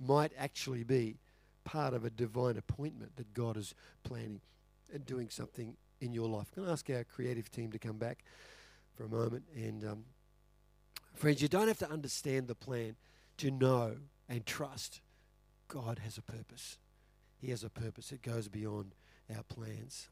might 0.00 0.32
actually 0.38 0.84
be 0.84 1.18
part 1.64 1.94
of 1.94 2.04
a 2.04 2.10
divine 2.10 2.56
appointment 2.56 3.16
that 3.16 3.32
God 3.34 3.56
is 3.56 3.74
planning 4.02 4.40
and 4.92 5.04
doing 5.06 5.28
something 5.30 5.76
in 6.00 6.12
your 6.12 6.28
life. 6.28 6.48
I'm 6.56 6.64
going 6.64 6.66
to 6.66 6.72
ask 6.72 6.88
our 6.90 7.04
creative 7.04 7.50
team 7.50 7.70
to 7.72 7.78
come 7.78 7.96
back 7.96 8.24
for 8.94 9.04
a 9.04 9.08
moment. 9.08 9.44
And, 9.54 9.84
um, 9.84 10.04
friends, 11.14 11.40
you 11.40 11.48
don't 11.48 11.68
have 11.68 11.78
to 11.78 11.90
understand 11.90 12.48
the 12.48 12.54
plan 12.54 12.96
to 13.38 13.50
know 13.50 13.96
and 14.28 14.44
trust 14.44 15.00
God 15.68 16.00
has 16.00 16.18
a 16.18 16.22
purpose. 16.22 16.78
He 17.40 17.50
has 17.50 17.64
a 17.64 17.70
purpose 17.70 18.10
that 18.10 18.22
goes 18.22 18.48
beyond 18.48 18.94
our 19.34 19.42
plans. 19.42 20.08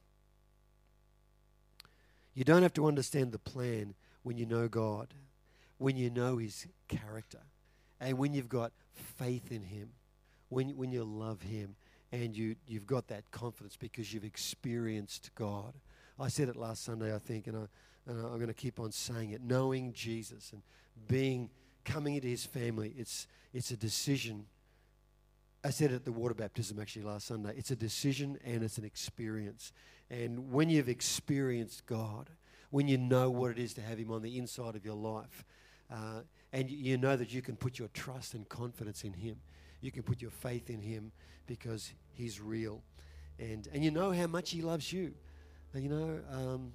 You 2.34 2.44
don't 2.44 2.62
have 2.62 2.72
to 2.74 2.86
understand 2.86 3.32
the 3.32 3.38
plan 3.38 3.94
when 4.22 4.38
you 4.38 4.46
know 4.46 4.68
God, 4.68 5.14
when 5.78 5.96
you 5.96 6.10
know 6.10 6.38
His 6.38 6.66
character, 6.88 7.40
and 8.00 8.18
when 8.18 8.32
you've 8.32 8.48
got 8.48 8.72
faith 8.94 9.52
in 9.52 9.64
Him, 9.64 9.90
when, 10.50 10.76
when 10.76 10.92
you 10.92 11.02
love 11.02 11.40
Him, 11.42 11.76
and 12.12 12.36
you, 12.36 12.56
you've 12.66 12.86
got 12.86 13.08
that 13.08 13.30
confidence 13.30 13.76
because 13.76 14.12
you've 14.12 14.24
experienced 14.24 15.30
God. 15.34 15.74
I 16.18 16.28
said 16.28 16.48
it 16.48 16.56
last 16.56 16.84
Sunday, 16.84 17.14
I 17.14 17.18
think, 17.18 17.46
and, 17.46 17.56
I, 17.56 18.10
and 18.10 18.26
I'm 18.26 18.36
going 18.36 18.48
to 18.48 18.54
keep 18.54 18.80
on 18.80 18.92
saying 18.92 19.30
it. 19.30 19.42
Knowing 19.42 19.92
Jesus 19.92 20.52
and 20.52 20.62
being 21.08 21.50
coming 21.84 22.16
into 22.16 22.28
His 22.28 22.44
family, 22.44 22.92
it's, 22.98 23.26
it's 23.54 23.70
a 23.70 23.76
decision. 23.76 24.46
I 25.64 25.70
said 25.70 25.92
it 25.92 25.96
at 25.96 26.04
the 26.04 26.12
water 26.12 26.34
baptism 26.34 26.80
actually 26.80 27.02
last 27.02 27.26
Sunday. 27.26 27.52
It's 27.56 27.70
a 27.70 27.76
decision 27.76 28.38
and 28.44 28.62
it's 28.62 28.76
an 28.78 28.84
experience. 28.84 29.72
And 30.10 30.50
when 30.52 30.68
you've 30.68 30.88
experienced 30.88 31.86
God, 31.86 32.28
when 32.70 32.88
you 32.88 32.98
know 32.98 33.30
what 33.30 33.52
it 33.52 33.58
is 33.58 33.74
to 33.74 33.82
have 33.82 33.98
Him 33.98 34.10
on 34.10 34.22
the 34.22 34.36
inside 34.36 34.74
of 34.74 34.84
your 34.84 34.94
life, 34.94 35.44
uh, 35.92 36.22
and 36.52 36.70
you 36.70 36.98
know 36.98 37.16
that 37.16 37.32
you 37.32 37.42
can 37.42 37.56
put 37.56 37.78
your 37.78 37.88
trust 37.88 38.34
and 38.34 38.48
confidence 38.48 39.04
in 39.04 39.12
Him, 39.12 39.36
you 39.80 39.90
can 39.90 40.02
put 40.02 40.20
your 40.20 40.30
faith 40.30 40.70
in 40.70 40.80
Him 40.80 41.12
because 41.46 41.92
He's 42.12 42.40
real, 42.40 42.82
and 43.38 43.68
and 43.72 43.84
you 43.84 43.90
know 43.90 44.12
how 44.12 44.26
much 44.26 44.50
He 44.50 44.62
loves 44.62 44.92
you. 44.92 45.14
You 45.74 45.88
know, 45.88 46.20
um, 46.32 46.72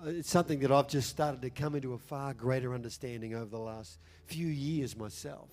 uh, 0.00 0.10
it's 0.10 0.30
something 0.30 0.60
that 0.60 0.70
I've 0.72 0.88
just 0.88 1.08
started 1.08 1.42
to 1.42 1.50
come 1.50 1.74
into 1.74 1.92
a 1.94 1.98
far 1.98 2.34
greater 2.34 2.74
understanding 2.74 3.34
over 3.34 3.46
the 3.46 3.58
last 3.58 3.98
few 4.26 4.46
years 4.46 4.96
myself 4.96 5.48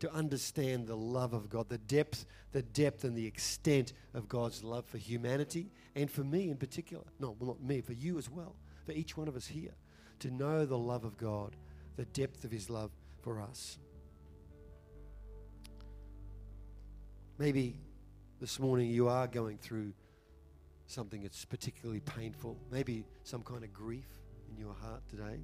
to 0.00 0.12
understand 0.12 0.86
the 0.86 0.96
love 0.96 1.34
of 1.34 1.48
God, 1.48 1.68
the 1.68 1.78
depth, 1.78 2.24
the 2.52 2.62
depth 2.62 3.04
and 3.04 3.16
the 3.16 3.26
extent 3.26 3.92
of 4.14 4.28
God's 4.28 4.64
love 4.64 4.86
for 4.86 4.98
humanity 4.98 5.70
and 5.94 6.10
for 6.10 6.22
me 6.22 6.50
in 6.50 6.56
particular. 6.56 7.04
No, 7.18 7.36
well, 7.38 7.48
not 7.48 7.62
me, 7.62 7.80
for 7.82 7.92
you 7.92 8.18
as 8.18 8.30
well, 8.30 8.56
for 8.86 8.92
each 8.92 9.16
one 9.16 9.28
of 9.28 9.36
us 9.36 9.46
here, 9.46 9.74
to 10.20 10.30
know 10.30 10.64
the 10.64 10.78
love 10.78 11.04
of 11.04 11.16
God, 11.16 11.54
the 11.96 12.06
depth 12.06 12.44
of 12.44 12.50
His 12.50 12.70
love 12.70 12.90
for 13.22 13.40
us. 13.40 13.78
Maybe 17.40 17.74
this 18.38 18.60
morning 18.60 18.90
you 18.90 19.08
are 19.08 19.26
going 19.26 19.56
through 19.56 19.94
something 20.86 21.22
that's 21.22 21.42
particularly 21.46 22.00
painful, 22.00 22.58
maybe 22.70 23.06
some 23.24 23.42
kind 23.42 23.64
of 23.64 23.72
grief 23.72 24.04
in 24.50 24.58
your 24.58 24.74
heart 24.74 25.00
today. 25.08 25.40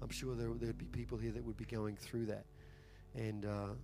I'm 0.00 0.10
sure 0.10 0.36
there 0.36 0.48
would 0.48 0.78
be 0.78 0.84
people 0.84 1.18
here 1.18 1.32
that 1.32 1.44
would 1.44 1.56
be 1.56 1.64
going 1.64 1.96
through 1.96 2.26
that. 2.26 2.44
And 3.16 3.44
uh, 3.44 3.74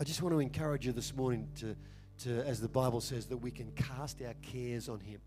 I 0.00 0.02
just 0.02 0.20
want 0.20 0.34
to 0.34 0.40
encourage 0.40 0.84
you 0.84 0.90
this 0.90 1.14
morning 1.14 1.48
to, 1.60 1.76
to, 2.24 2.44
as 2.44 2.60
the 2.60 2.68
Bible 2.68 3.00
says, 3.00 3.26
that 3.26 3.36
we 3.36 3.52
can 3.52 3.70
cast 3.70 4.20
our 4.22 4.34
cares 4.42 4.88
on 4.88 4.98
Him. 4.98 5.20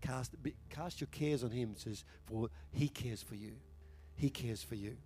Cast, 0.00 0.34
cast 0.68 1.00
your 1.00 1.08
cares 1.12 1.44
on 1.44 1.52
Him, 1.52 1.74
says, 1.76 2.02
for 2.26 2.48
He 2.72 2.88
cares 2.88 3.22
for 3.22 3.36
you. 3.36 3.52
He 4.16 4.30
cares 4.30 4.64
for 4.64 4.74
you. 4.74 4.96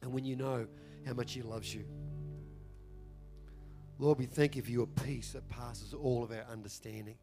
And 0.00 0.12
when 0.12 0.24
you 0.24 0.36
know 0.36 0.68
how 1.04 1.14
much 1.14 1.32
He 1.32 1.42
loves 1.42 1.74
you, 1.74 1.86
Lord, 4.00 4.18
we 4.18 4.26
thank 4.26 4.54
you 4.54 4.62
for 4.62 4.70
your 4.70 4.86
peace 4.86 5.32
that 5.32 5.48
passes 5.48 5.92
all 5.92 6.22
of 6.22 6.30
our 6.30 6.44
understanding 6.52 7.16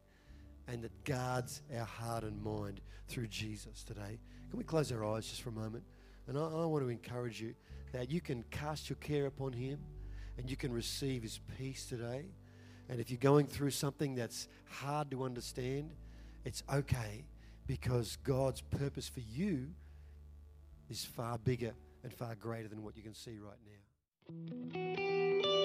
and 0.68 0.82
that 0.82 1.04
guards 1.04 1.62
our 1.74 1.86
heart 1.86 2.22
and 2.22 2.42
mind 2.42 2.82
through 3.08 3.28
Jesus 3.28 3.82
today. 3.82 4.18
Can 4.50 4.58
we 4.58 4.64
close 4.64 4.92
our 4.92 5.02
eyes 5.02 5.26
just 5.26 5.40
for 5.40 5.48
a 5.48 5.52
moment? 5.52 5.84
And 6.26 6.36
I, 6.36 6.42
I 6.42 6.66
want 6.66 6.84
to 6.84 6.90
encourage 6.90 7.40
you 7.40 7.54
that 7.92 8.10
you 8.10 8.20
can 8.20 8.44
cast 8.50 8.90
your 8.90 8.96
care 8.96 9.24
upon 9.26 9.54
Him 9.54 9.78
and 10.36 10.50
you 10.50 10.56
can 10.56 10.70
receive 10.70 11.22
His 11.22 11.40
peace 11.56 11.86
today. 11.86 12.26
And 12.90 13.00
if 13.00 13.10
you're 13.10 13.18
going 13.18 13.46
through 13.46 13.70
something 13.70 14.14
that's 14.14 14.46
hard 14.68 15.10
to 15.12 15.24
understand, 15.24 15.92
it's 16.44 16.62
okay 16.72 17.24
because 17.66 18.16
God's 18.22 18.60
purpose 18.60 19.08
for 19.08 19.20
you 19.20 19.68
is 20.90 21.04
far 21.04 21.38
bigger 21.38 21.72
and 22.04 22.12
far 22.12 22.34
greater 22.34 22.68
than 22.68 22.82
what 22.82 22.96
you 22.98 23.02
can 23.02 23.14
see 23.14 23.38
right 23.38 23.56
now. 25.42 25.55